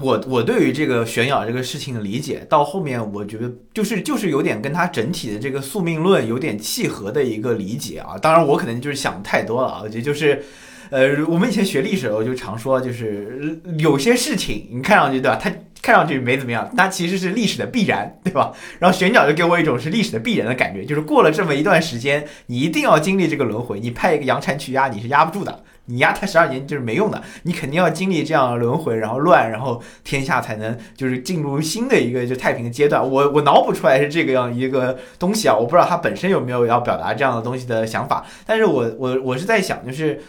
[0.00, 8.16] 我我对于这个玄鸟这个事情的理解，到后面我觉得就是就是有点跟他整体的这个宿命论有点契合的一个理解啊。
[8.18, 9.80] 当然我可能就是想太多了啊。
[9.82, 10.42] 我觉得就是，
[10.90, 18.52] 呃，我们以前学历史，我就常说，就是有些事情你看上去对吧，它看上去没怎么样，它其实是历史的必然，对吧？
[18.78, 25.62] 然后玄鸟就给我一种是历史的必然的感觉，就是过了这么一段时间，你一定要经历这个轮回，你派一个杨禅去压，你是压不住的。
[25.90, 33.02] 你压他十二年就是没用的，你肯定要经历这样轮回，然后乱，然后天下才能就是进入新的一个就太平的阶段。
[33.02, 40.16] 我我脑补出来是这个样一个东西啊，我不知道他本身有没有要表达这样的东西的想法，但是我我我是在想，就是《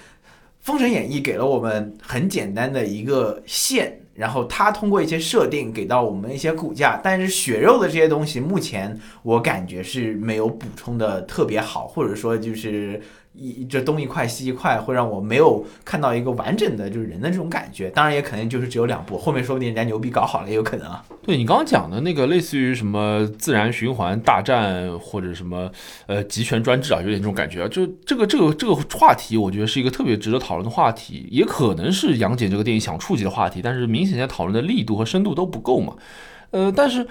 [0.61, 13.01] 封神演义》给了我们很简单的一个线，然后他通过一些设定给到我们一些骨架，但是血肉的这些东西，目前我感觉是没有补充的特别好，或者说就是。
[13.33, 17.89] 一这东一块西一块，会让我没有看到一个完整的就是人的这种感觉。
[17.91, 21.03] 当然也可能就是只有两部，后面说不定人家牛逼搞好了也有可能啊。
[21.21, 25.71] 对你刚刚讲的那个类似于什么自然循环大战或者什么
[26.07, 27.67] 呃集权专制啊，有点这种感觉啊。
[27.67, 35.93] 就这个这个这个话题，我觉得是一个特别值得讨论的话题，也可能是杨戬这个电影想触及的话题，但是明显在讨论的力度和深度都不够嘛。
[36.51, 37.07] 呃，但是。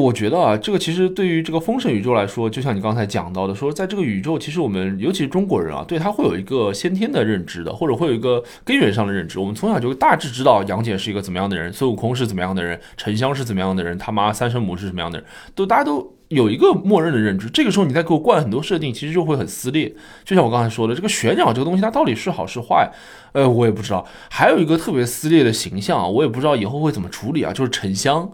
[0.00, 9.38] 我觉得啊，这个其实对于这个封神宇宙来说，就像你刚才讲到的，说在这个宇宙，其实我们尤其是中国人啊，对他会有一个先天的认知的，或者会有一个根源上的认知。
[9.38, 17.48] 我们从小就大致知道杨戬是一个怎么样的人，孙悟空是怎么样的人，沉香是怎么样的人，他妈三生母是什么样的人，都大家都有一个默认的认知。
[17.48, 19.94] 这个时候你再给我灌很多设定，其实就会很撕裂。
[20.24, 22.90] 就像我刚才说的，这个玄鸟这个东西，它到底是好是坏，
[23.32, 24.04] 呃，我也不知道。
[24.28, 28.28] 还有一个特别撕裂的形象，我也不知道以后会怎么处理啊，就是沉香。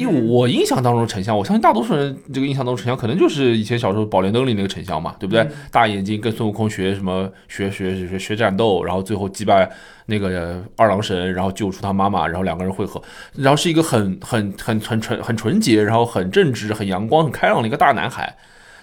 [0.00, 5.46] 因为我印象当中沉香，我相信大多数人这个印象当中沉香可能就是以前小时候《宝莲灯》里那个沉香嘛，对不对？
[5.70, 9.70] 大眼睛跟孙悟空学什么学学学学战斗，然后最后击败
[10.06, 13.02] 那个二郎神，然后救出他妈妈，然后两个人会合，
[13.34, 18.34] 然后是一个很很很很纯很纯洁，然后很正直、很阳光、很开朗的一个大男孩。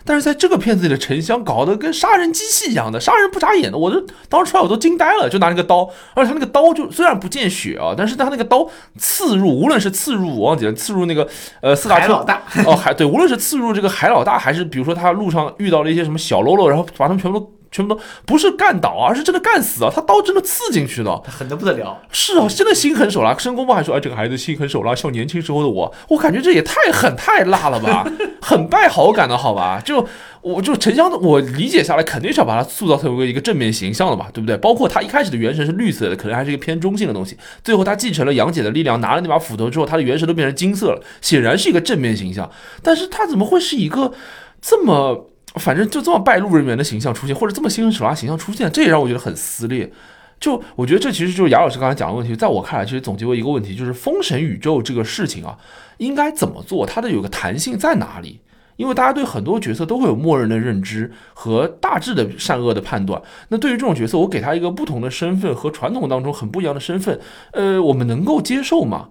[0.08, 8.66] 但是在这个片子里的沉香搞得跟杀人机器一样的，杀人不眨眼的，我都当时出来我都惊呆了，就拿那个刀，而且他那个刀就虽然不见血啊，但是他那个刀
[8.97, 11.28] 刺入，无论是刺入我忘记了，刺入那个
[11.62, 21.16] 呃四大特海老大，哦，海对，无论是刺入这个海老大，还是比如说他路上遇到了一些什么小喽啰，然后把他们全部都全部都不是干倒啊，而是真的干死啊，他刀真的刺进去的。
[21.28, 22.02] 狠的不得了。
[22.12, 23.38] 是啊，真的心狠手辣。
[23.38, 28.04] 申公豹还说：“哎，这个孩子心狠手辣，像年轻时候的我。”我感觉这也太狠太辣了吧，
[28.42, 29.80] 很败好感的好吧？
[29.86, 30.08] 就
[30.42, 34.58] 我就沉香的，我理解下来肯定是要把他塑造成为一个正面形象的嘛，对不对？
[34.58, 37.38] 包括他一开始的元神是绿色的，可能还是一个偏中性的东西。
[37.64, 42.50] 最后他继承了杨戬的力量，拿了那把斧头之后，他的元神都变成金色了，显然是一个正面形象。
[42.82, 44.12] 但是他怎么会是一个
[44.62, 48.72] 这么反正就这么败露人员的形象出现，或者这么心狠手辣形象出现？
[48.72, 49.91] 这也让我觉得很撕裂。
[50.39, 55.58] 就我觉得这其实就是雅老师刚才讲的问题，在我看来，其实总结为一个问题，就是封神宇宙这个事情啊，
[55.97, 56.86] 应该怎么做？
[56.86, 58.39] 它的有个弹性在哪里？
[58.76, 63.20] 因为大家对很多角色都会有默认的认知和大致的善恶的判断。
[63.47, 67.20] 那对于这种角色，我给他一个不同的身份和传统当中很不一样的身份，
[67.53, 69.10] 呃，我们能够接受吗？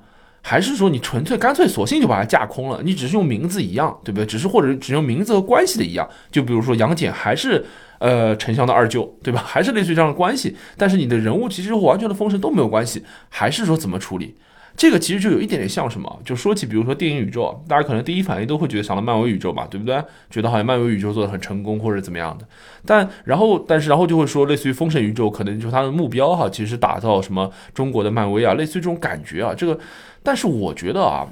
[0.48, 2.80] 还是说你纯粹干脆索性就把它架空了？
[2.84, 4.24] 你只是用名字一样，对不对？
[4.24, 6.08] 只是或者只用名字和关系的一样。
[6.30, 7.64] 就比如说杨戬还是
[7.98, 9.42] 呃沉香的二舅，对吧？
[9.44, 13.02] 还是类似于这样的关系，但是你的人物其实和完全的封神都没有关系。
[13.28, 14.36] 还是说怎么处理？
[14.76, 16.20] 这个其实就有一点点像什么？
[16.22, 20.04] 就说起，比如说电影宇宙，大家可能第一反应都会觉得想到漫威宇宙嘛，对不对？
[20.28, 22.46] 觉得好像漫威宇宙做的很成功或者怎么样的。
[22.84, 29.54] 但然后，但是然后就会说，类似于封神宇宙，可能就是它的目标哈，其实是打造什么中国的漫威啊，类似于这种感觉啊。
[29.56, 29.78] 这个，
[30.22, 31.26] 但是我觉得啊，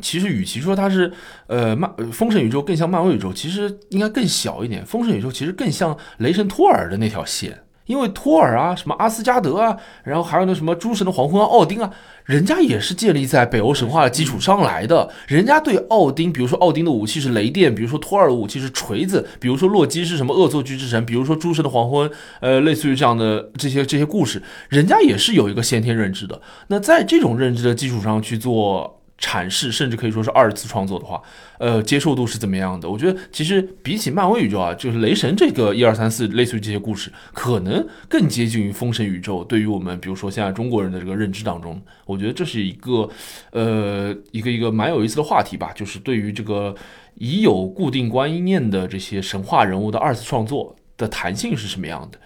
[0.00, 1.12] 其实与其说它是
[1.48, 4.86] 呃漫封神宇宙更像漫威宇宙，其实应该更小一点。
[4.86, 7.63] 封神宇宙其实更像雷神托尔的那条线。
[7.86, 11.90] 因为托尔啊，什么阿斯加德啊，然后还有那什么诸神的黄昏啊，奥丁啊，
[12.24, 15.10] 人家也是建立在北欧神话的基础上来的。
[15.26, 22.10] 人家对奥丁，比如说奥丁的武器是雷电，比如说托尔的武器是锤子，比如说洛基是什么恶作剧之神，比如说诸神的黄昏，
[22.40, 26.40] 呃，类似于这样的这些这些故事，人家也是有一个先天认知的。
[26.68, 29.00] 那在这种认知的基础上去做。
[29.18, 31.22] 阐释，甚至可以说是二次创作的话，
[31.58, 32.88] 呃，接受度是怎么样的？
[32.90, 39.44] 我觉得其实比起漫威宇宙啊，就是雷神这个一二三四，类似于这些故事，可能更接近于封神宇宙。
[39.44, 43.08] 对于我们，比如说现在中国人的这个认知当中，我觉得这是一个，
[43.52, 45.72] 呃，一个一个蛮有意思的话题吧。
[45.74, 46.74] 就是对于这个
[47.14, 52.18] 已有固定观念的这些神话人物的二次创作的弹性是什么样的？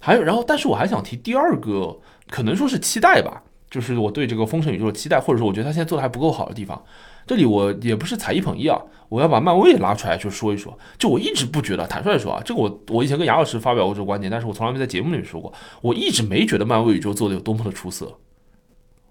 [0.00, 3.44] 还有，然后，但是我还想提第二个，可能说是期待吧。
[3.72, 6.80] 就是我对这个封神宇宙的期待，或者说我觉得他现在做的还不够好的地方。
[7.26, 10.76] 这里我也不是踩一捧一啊，我要把漫威也拉出来去说一说。
[10.98, 15.50] 就我一直不觉得，坦率说啊，这个我我以前跟杨老师发表过这个观点，但是我从来没在节目里面说过。
[15.80, 18.12] 我一直没觉得漫威宇宙做的有多么的出色，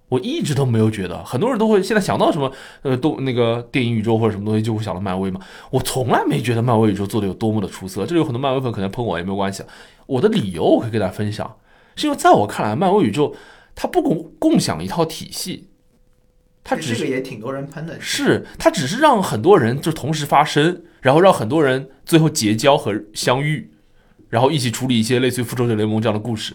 [0.09, 1.23] 我一直都没有觉得。
[1.23, 2.51] 很多人都会现在想到什么
[2.83, 5.39] 呃，都那个电影宇宙或者什么东西就会想到漫威嘛。
[5.71, 8.05] 我从来没觉得漫威宇宙做的有多么的出色。
[8.05, 9.63] 这里有很多漫威粉可能喷我也没有关系。
[10.05, 11.55] 我的理由我可以跟大家分享，
[11.95, 13.33] 是因为在我看来，漫威宇宙。
[13.75, 15.69] 它不共共享一套体系，
[16.63, 23.71] 它只是也挺多人喷的，是它只是让很多人就同时发生，然后让很多人最后结交和相遇，
[24.29, 26.53] 然后一起处理一些类似于复仇者联盟这样的故事。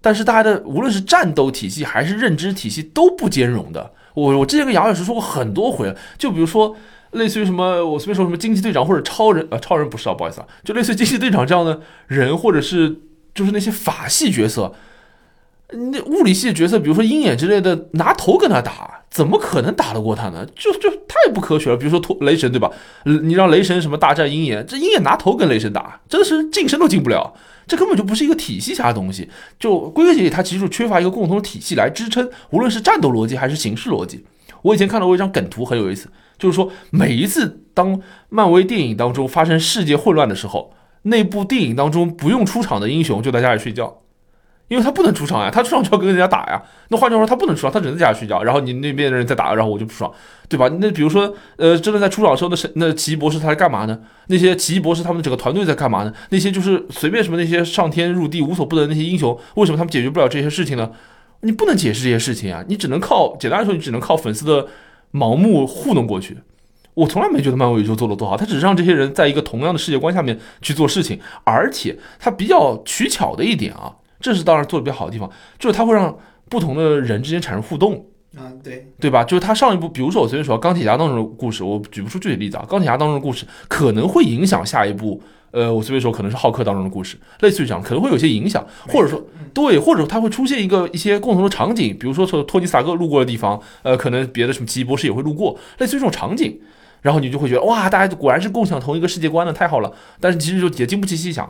[0.00, 3.92] 但是大家的无论是战斗体系还是认知体系都不兼容的。
[4.14, 6.76] 我我之前跟杨老师说过很多回了，就比如说
[7.12, 13.00] 类似于什么我随便说什么惊奇队长或者超人呃，超人不是啊，不好意思啊，就类似于惊奇队长这样的人，或者是
[13.34, 14.74] 就是那些法系角色。
[15.72, 20.46] 那物理系的角色，比如说鹰眼之类的，拿头跟他打，怎么可能打得过他呢？
[20.54, 21.76] 就就太不科学了。
[21.76, 22.70] 比如说托雷神，对吧？
[23.04, 27.34] 你让雷神什么大战鹰眼，这鹰眼拿头跟雷神打，真的是近身都近不了。
[27.66, 29.28] 这根本就不是一个体系下的东西。
[29.58, 34.24] 就归根结底，它其实缺乏一个共同体系来支撑，无论是战斗逻辑还是形式逻辑。
[34.60, 36.08] 我以前看到过一张梗图，很有意思，
[36.38, 44.02] 就是说每一次当漫威电影当中发生世界混乱的时候，那部电影当中不用出场的英雄就在家里睡觉。
[44.68, 46.62] 因为他不能出场呀，他出场就要跟人家打呀。
[46.88, 48.42] 那换句话说，他不能出场，他只能在家睡觉。
[48.42, 50.10] 然后你那边的人在打，然后我就不爽，
[50.48, 50.68] 对吧？
[50.80, 53.98] 那比如说，呃，真的在出场的时候，那是那奇异博士他在干嘛呢？
[54.28, 56.12] 那些奇异博士他们整个团队在干嘛呢？
[56.30, 60.90] 那些就是随便什么那些上天入地无所不能的那些英雄，为什么他们解决不了这些事情呢？
[61.40, 64.66] 你不能解释这些事情啊，你只能靠简单来说，你只能靠粉丝的
[65.12, 66.38] 盲目糊弄过去。
[66.94, 73.92] 我从来没觉得漫威宇宙做的多好，他只是让这些人在一个同样的世界观下面去做事情，而且他比较取巧的一点啊。
[74.24, 76.16] 这是当然做的比较好的地方，就是它会让
[76.48, 78.06] 不同的人之间产生互动，
[78.38, 79.22] 啊，对，对吧？
[79.22, 82.64] 就是他上一部，比如说我随便说钢铁侠当中的故事，我举不出具体例子啊。
[82.66, 85.20] 钢铁侠当中的故事可能会影响下一部，
[85.50, 89.22] 呃，我随便说可能是浩克当中的故事，类似于这样，可能会有些影响，或者说
[89.52, 96.58] 对，或者它会出现一个一些共同的场景，比如说从托尼·萨克路过的地方，呃，可能别的什么奇异博士也会路过，类似于这种场景。
[97.02, 99.92] 然后你就会觉得哇，大家果然是共享同一个世界观的，太好了。
[100.18, 101.46] 但是其实就也经不起细想。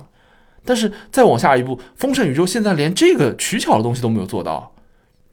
[0.65, 4.75] 但是再往下一步，丰盛宇宙现在连这个取巧的东西都没有做到，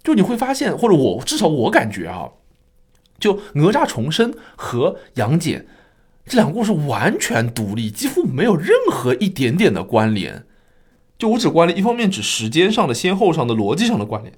[0.03, 2.29] 就你会发现，或者我至少我感觉啊，
[3.17, 5.65] 就哪吒重生和杨戬
[6.25, 10.45] 这两个故事完全独立，几乎没有任何一点点的关联。
[11.17, 14.33] 就我只关联，一方面指时间上的先后上的逻辑上的关联，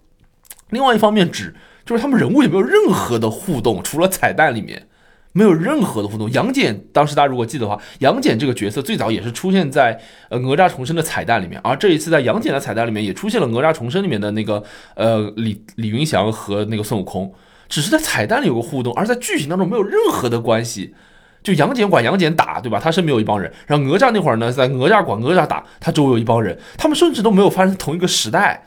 [0.69, 4.87] 另外一方面指就是他们人物也没有任何的互动，除了彩蛋里面
[5.33, 6.31] 没有任何的互动。
[6.31, 14.63] 杨戬当时大家如果记得的话，杨戬这个角色最早也是出现在呃哪吒重生的彩蛋里面，而这一次在杨戬的彩蛋里面也出现了哪吒重生里面的那个
[14.95, 17.33] 呃李李云祥和那个孙悟空，
[17.67, 20.95] 只是在彩蛋里有个互动，而在剧情当中没有任何的关系。
[21.41, 22.79] 就杨戬管杨戬打，对吧？
[22.79, 23.51] 他身边有一帮人。
[23.67, 26.57] 然后哪吒那会儿呢，在哪吒管哪吒打，他周围有一帮人。
[26.77, 28.63] 他们甚至都没有发生同一个时代，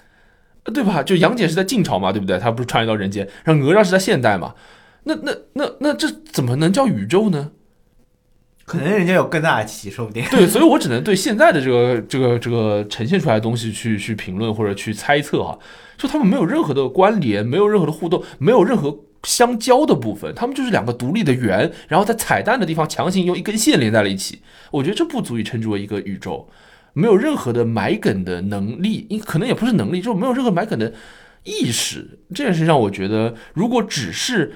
[0.74, 1.02] 对吧？
[1.02, 2.38] 就杨戬是在晋朝嘛，对不对？
[2.38, 4.52] 他不是穿越到人间，然后哪吒是在现代嘛？
[5.06, 7.52] 那那那那这怎么能叫宇宙呢？
[8.64, 10.24] 可能人家有更大的棋，说不定。
[10.30, 15.58] 对，所以我只能对现在的这个这个这个呈现出来的东西去去评论或者去猜测哈。
[15.96, 19.00] 就他们没有任何的关联，没有任何的互动，没有任何。
[19.22, 24.40] 相交的部分，他们就是两个独立的圆，然后在彩蛋的地方强行用一根线连在了一起。
[24.70, 26.48] 我觉得这不足以称之为一个宇宙，
[26.92, 30.92] 没有任何的埋梗的能力，因可能也不是能力，就没有任何埋梗的
[31.42, 32.20] 意识。
[32.32, 34.52] 这件事让我觉得，如果只是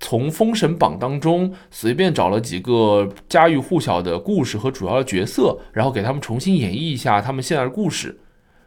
[0.00, 8.18] 从封神榜当中随便找了几个家喻户晓的故事和主要的角色，然后给他们重新演绎一下他们现在的故事。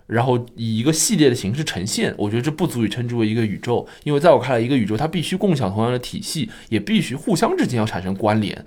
[0.06, 8.66] 然后以一个系列的形式呈现，我觉得这不足以称之为一个宇宙，因为在我看来，一个宇宙它必须共享同样的体系，也必须互相之间要产生关联。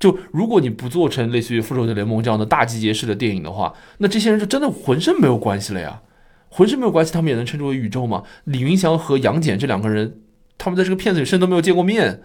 [0.00, 6.00] 就如果你不做成类似于复仇者联盟这样的大集结式的电影的话，那这些人就真的浑身没有关系了呀，
[6.48, 8.22] 浑身没有关系，他们也能称之为宇宙吗？
[8.44, 10.20] 李云祥和杨戬这两个人，
[10.58, 12.20] 他们在这个片子里甚至都没有见过面，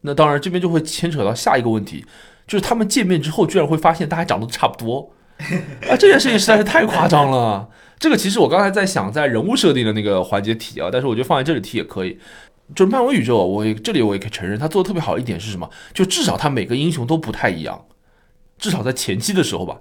[0.00, 2.06] 那当然这边就会牵扯到下一个问题，
[2.46, 5.10] 就是他们见面之后居然会发现大家长得差不多，
[5.90, 7.68] 啊，这件事情实在是太夸张了。
[7.98, 12.18] 这个其实我刚才在想，在人物设定的那个环节提啊，但是我觉得放在这里提也可以。
[12.74, 15.70] 就是漫威宇宙，我这里我也可以承认，他做的特别好一点是什么？
[15.94, 17.84] 就至少他每个英雄都不太一样，
[18.58, 19.78] 至少在前期的时候吧。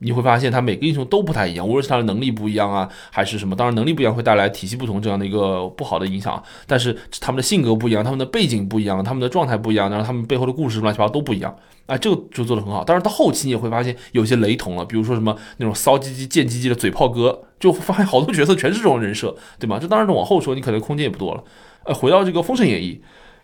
[0.00, 6.40] 你会发现他每个英雄都不太一样，无论是他的能力不一样啊，还是什么，当然能力不一样会带来体系不同这样的一个不好的影响。
[6.66, 11.54] 但是他们的性格不一样，他们的背景不一样，他们的状态不一样，然后他们背后的故事乱七八糟都不一样。
[11.86, 12.84] 哎，这个就做得很好。
[12.84, 19.78] 当然到后期你也会发现有些雷同了，比如说什么那种骚唧唧、贱唧唧的嘴炮哥，就发现好多角色全是这种人设，对吗？
[19.80, 21.42] 这当然往后说，你可能空间也不多了。
[21.86, 23.00] 呃，回到这个《封神演义》，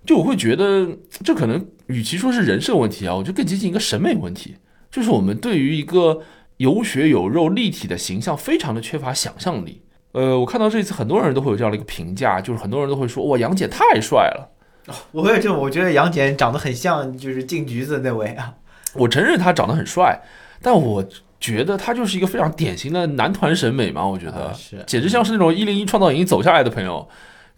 [0.07, 0.87] 就我会觉得
[1.25, 4.57] 这可能与其说是人设问题啊，我觉得更接近一个审美问题，
[4.91, 6.21] 就是我们对于一个。
[6.59, 9.83] 有血有肉、立体的形象非常的缺乏想象力。
[10.13, 14.51] 呃，我看到这一次很多人都会有这样的一个评价，就是很多人都会说：“哇，杨戬太帅了。
[15.11, 18.55] ”我也这么，我觉得杨戬长得很像就是进局子那位啊。
[18.93, 20.23] 我承认他长得很帅，
[20.63, 21.05] 但我
[21.41, 24.07] 觉得他就是一个非常典型的男团审美嘛。
[24.07, 27.09] 我觉得是，简直像是那种一零一创造营走下来的朋友。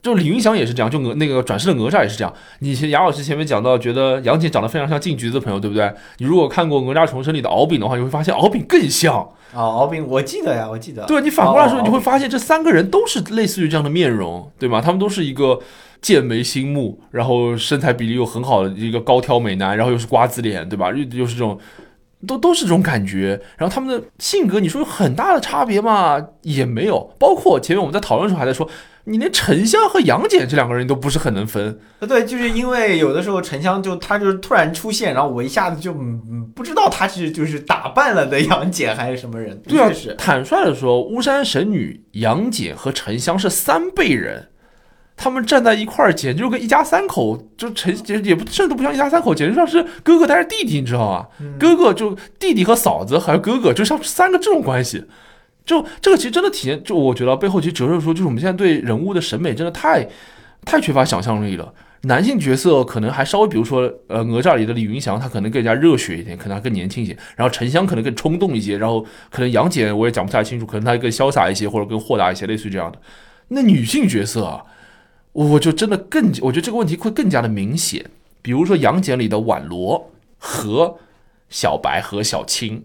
[0.07, 2.33] 就李云祥也是这样，就哪那个转世的哪吒也是这样。
[2.61, 5.93] 你杨老师前面讲到，觉得杨戬长得非常像进局子的朋友，对不对？
[6.19, 9.17] 你如果看过哪吒重生里的敖丙的话，你会发现敖丙更像
[9.53, 9.61] 啊。
[9.61, 11.05] 敖丙，我记得呀，我记得。
[11.07, 14.81] 对你反过来说，你会发现这三个人都是类似于这样的面容，对吗？
[14.81, 15.59] 他们都是一个
[16.01, 20.91] 剑眉星目，然后身材比例又很好的一个高挑美男，然后又是瓜子脸，对吧？
[20.93, 21.59] 又又是这种，
[22.25, 23.41] 都都是这种感觉。
[23.57, 26.25] 然后他们的性格，你说有很大的差别吗？
[26.43, 27.13] 也没有。
[27.19, 28.69] 包括前面我们在讨论的时候还在说。
[29.09, 35.95] 你连沉香和杨戬这两个人都不是很能分，对，就是因为有的时候沉香就他就是突然出现，然后我一下子就
[36.57, 39.57] 不知道他是就是打扮了的杨戬还是什么人。
[39.63, 44.49] 对啊，是坦率的说，巫山神女杨戬和沉香是三辈人，
[45.17, 51.27] 他们站在一块儿，简直就跟一家三口，就沉也也不甚至不像一家三口，简直像是哥哥带着弟弟，你知道吗？
[51.61, 55.05] 哥哥就弟弟和嫂子还有哥哥，就像三个这种关系。
[55.67, 60.09] 就这个其实真的体现，就我觉得背后其实折射出，就是我们现在对人物的审美真的太，
[60.65, 61.75] 太缺乏想象力了。
[62.03, 67.17] 男性角色可能还稍微，比如说呃哪吒里的李云祥，他可能更加热血一点，可能还更年轻一些。
[67.35, 72.99] 然后沉香可能更冲动一些，然后可能杨戬我也讲不太清楚，可能他更潇洒一些，或者更豁达一些，类似于这样的。
[73.49, 74.63] 那女性角色啊，
[75.33, 78.05] 我就真的更，我觉得这个问题会更加的明显。
[78.41, 80.99] 比如说杨戬里的婉罗和
[81.49, 82.85] 小白和小青。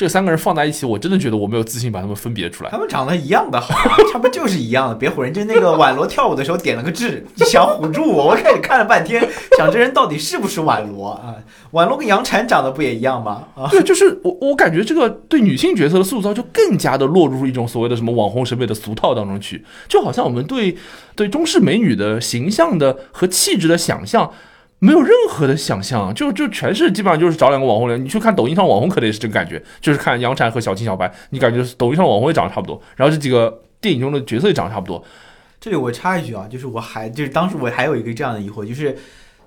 [0.00, 2.70] 这三个人放在一起，我真的觉得我没有自信把他们分别出来。
[2.70, 3.74] 他们长得一样的好，
[4.10, 5.30] 他们就是一样的，别唬人。
[5.30, 8.28] 就那个宛罗跳舞的时候点了个痣，想唬住我。
[8.28, 9.22] 我开始看了半天，
[9.58, 11.36] 想这人到底是不是宛罗啊？
[11.72, 13.44] 宛罗跟杨婵长得不也一样吗？
[13.54, 20.78] 啊，对，就是我，我感觉这个对女性角色的塑造就更加的落入一种所谓的什么网红审美的俗套当中去，就好像我们对
[21.14, 24.32] 对中式美女的形象的和气质的想象。
[24.80, 28.02] 没有任何的想象，就就全是基本上就是找两个网红脸。
[28.02, 35.04] 你去看抖音上网红，可能也是这个感觉，就是看杨婵和小青小白，你感觉抖音上网红也长得差不多，然后这几个电影中的角色也长得差不多。
[35.60, 38.96] 这里我插一句啊，就是我还就是当时我还有一个这样的疑惑，就是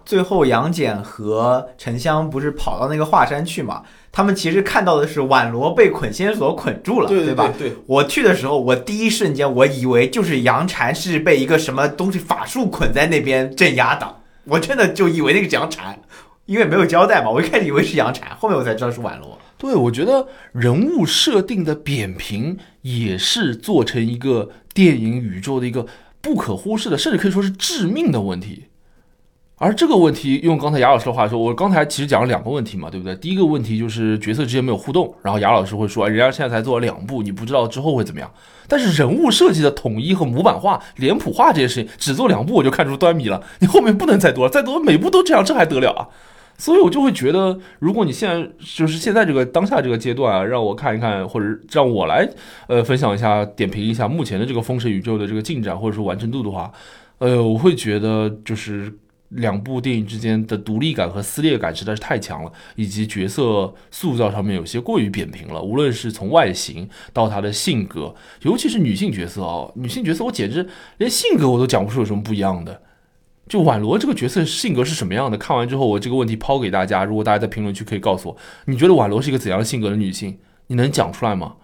[0.06, 3.82] 最后杨戬和沉香不是跑到那个华山去嘛？
[4.12, 7.52] 他们其实看到的是宛罗被捆仙索捆住了，对吧？
[7.58, 16.00] 对，我去的时候，我第一瞬间我以为就是杨婵是被一个什么东西法术捆在那边镇压的，我真的就以为那个杨禅，
[16.46, 19.40] 因为没有交代嘛，我一开始以为是杨禅，后面我才知道是婉罗。
[19.58, 25.86] 对，我觉得人物设定的扁平也是做成一个电影宇宙的一个
[26.20, 28.66] 不可忽视的，甚至可以说是致命的问题。
[29.58, 33.16] 而这个问题，用刚才雅老师的话说，我刚才其实讲了两个问题嘛，对不对？
[33.16, 38.30] 第一个问题就是角色之间没有互动，然后雅老师会说，人家现在才做了两部，你不知道之后会怎么样。
[38.68, 46.10] 但是人物设计的统一和模板化、脸谱化这些事情，只做两部我就看出端倪了，你后面不能再多了，再多每部都这样，这还得了啊？
[46.58, 52.28] 所以我就会觉得，如果你现在就是现在这个当下这个阶段啊，让我看一看，或者让我来
[52.68, 56.70] 呃分享一下、点评一下目前的这个封神宇宙的这个进展或者说完成度的话，
[57.20, 58.92] 呃，我会觉得就是。
[59.36, 65.62] 两部电影之间的独立感和撕裂感实在是太强了，以及角色塑造上面有些过于扁平了。
[65.62, 70.68] 无论是从外形到他的性格，尤其是女性角色哦，女性角色我简直
[70.98, 72.82] 连性格我都讲不出有什么不一样的。
[73.48, 75.38] 就婉罗这个角色性格是什么样的？
[75.38, 80.38] 看完之后，我这个问题抛给大家，如果大家在评论区可以告诉我，你觉得婉罗是一个怎样的性格的女性？
[80.68, 81.56] 你能讲出来吗？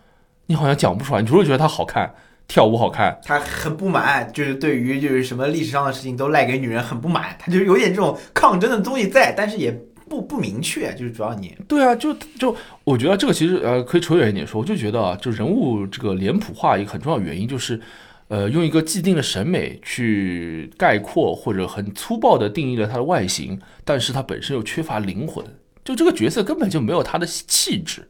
[0.47, 2.13] 你好像讲不出来，你除了觉得她好看。
[2.49, 9.71] 跳舞好看，他很不满，就是对于就是什么历史上的事情都赖给女人很不满，他就有点这种抗争的东西在，但是也
[10.09, 17.79] 不不明确，就是主要你对啊，就就我觉得这个其实呃可以扯远一点说，我就觉得啊，就人物这个脸谱化一个很重要原因就是，
[18.29, 25.45] 呃，用一个既定的审美去概括或者很粗暴的定义了他的外形，但是他本身又缺乏灵魂，
[25.85, 28.07] 就这个角色根本就没有他的气质。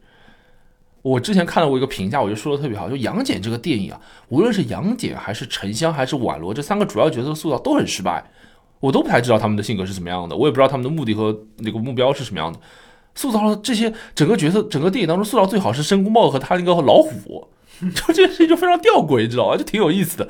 [1.02, 8.22] 我之前看到过一个评价，我就说的特别好，就杨戬这个电影啊，无论是杨戬还是沉香还是婉罗这三个主要角色塑造都很失败，
[8.80, 12.58] 我都不太知道他们的性格是怎么样的，我也不知道他们的目的和那个目标是什么样的。
[13.14, 17.48] 塑造了这些整个角色，整个电影当中塑造最好是申公豹和他那个老虎，
[17.94, 19.56] 就这件事情就非常吊诡，你知道吧？
[19.56, 20.28] 就挺有意思的。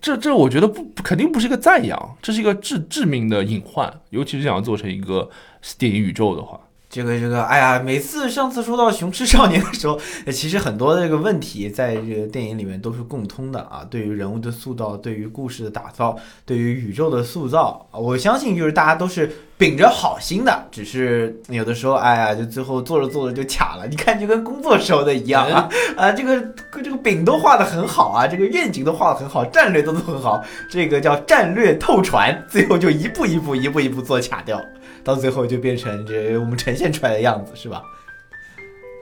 [0.00, 5.28] 这这我觉得不肯定不是一个赞扬，这是一个致致命的隐患，尤其是想要做成一个
[5.76, 6.60] 电影宇宙的话。
[6.90, 9.96] 这个这个，哎呀，每次上次说到《雄狮少年》的时候，
[10.32, 13.86] 其实很多的这个问题在这个电影里面都是共通的啊。
[13.88, 23.86] 对于人物的塑造，对于故事的打造，对于宇宙的塑造，我相信就是大家都是秉着好心的，只是有的时候，哎呀，就最后做着做着就卡了。
[23.86, 26.42] 你看，就跟工作时候的一样啊啊，这个
[26.82, 34.60] 这个饼都画的很好啊，这个愿景都画的很好，战略都都很好，这个叫战略透传，最后就一步一步一步一步做卡掉。
[35.02, 37.82] 到最后就变成这我们呈现出来的样子，是吧？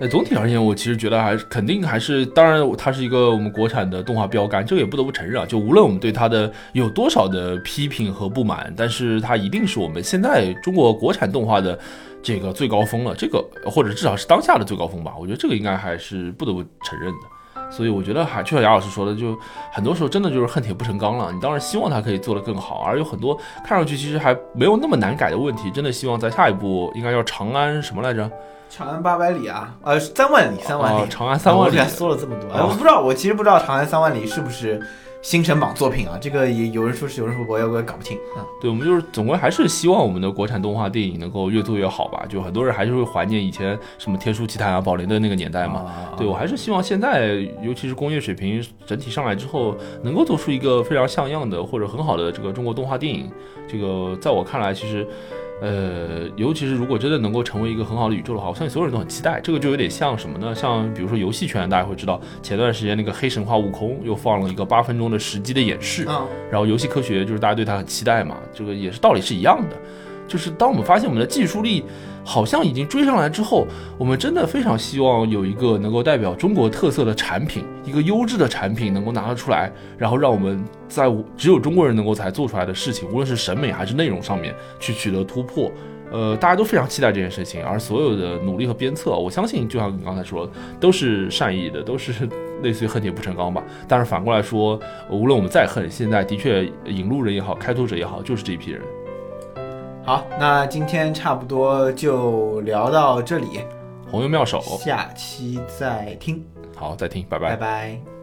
[0.00, 5.44] 那总体而言，我其实觉得还是肯定还是，当然它是一个我们国产的动画标杆，这个也不得不承认啊。
[5.44, 11.76] 就无论我们对它的有多少的批评和不满，但是它一定是我们现在中国国产动画的
[12.22, 15.14] 这个最高峰了，这个或者至少是当下的最高峰吧。
[15.18, 17.37] 我觉得这个应该还是不得不承认的。
[17.70, 19.36] 所以我觉得还就像杨老师说的，就
[19.72, 21.30] 很多时候真的就是恨铁不成钢了。
[21.32, 28.30] 你当然希望他可以做得更好，而有很多看上去其实还没有那么难改的问题，真的希望在下一步应该叫长安什么来着？
[28.70, 31.08] 长安八百里啊，呃，三万里，三万里。
[31.08, 34.80] 长安三万里，说了这么多，我不知道，我其实不知道长安三万里是不是。
[35.20, 38.46] 星辰榜作品啊，这个也有人说是，有人说我也我也搞不清啊。
[38.60, 42.24] 对，我们就是总归还是希望我们的国产动画电影能够越做越好吧。
[42.28, 45.86] 就很多人还是会怀念以前什么天书奇谭啊、宝莲的那个年代嘛。
[46.16, 53.30] 对我还是希望现在，尤其是工业水平整体上来之后，能够做出一个非常像样的或者很好的这个中国动画电影。
[53.66, 55.06] 这个在我看来，其实。
[55.60, 59.40] 呃，尤其是如果真的能够成为一个很好的宇宙的话，我相信所有人都很期待。
[59.42, 60.54] 这个就有点像什么呢？
[60.54, 66.04] 像比如说游戏圈，大家会知道，前段时间那个黑神话悟空又放了一个八分钟的实机的演示，
[66.50, 69.76] 然后游戏科学就是大家对它很期待嘛，这个也是道理是一样的。
[70.28, 71.82] 就是当我们发现我们的技术力
[72.24, 73.66] 好像已经追上来之后，
[73.96, 85.72] 我们真的非常希望有一个能够代表中国特色的产品，一个优质的产品能够拿得出来，然后让我们在只有中国人能够才做出来的事情，无论是审美还是内容上面去取得突破。
[86.10, 92.26] 呃，大家都非常期待这件事情，而所有的努力和鞭策，我相信就像你刚才说的，都是善意的，都是
[92.64, 93.62] 类似于恨铁不成钢吧。
[93.86, 98.80] 但是反过来说，无论我们再恨，现在的确引路人也好，开拓者也好，就是这一批人。
[100.08, 103.60] 好，那今天差不多就聊到这里。
[104.10, 106.42] 红油妙手，下期再听。
[106.74, 108.17] 好，再听，拜拜，拜拜。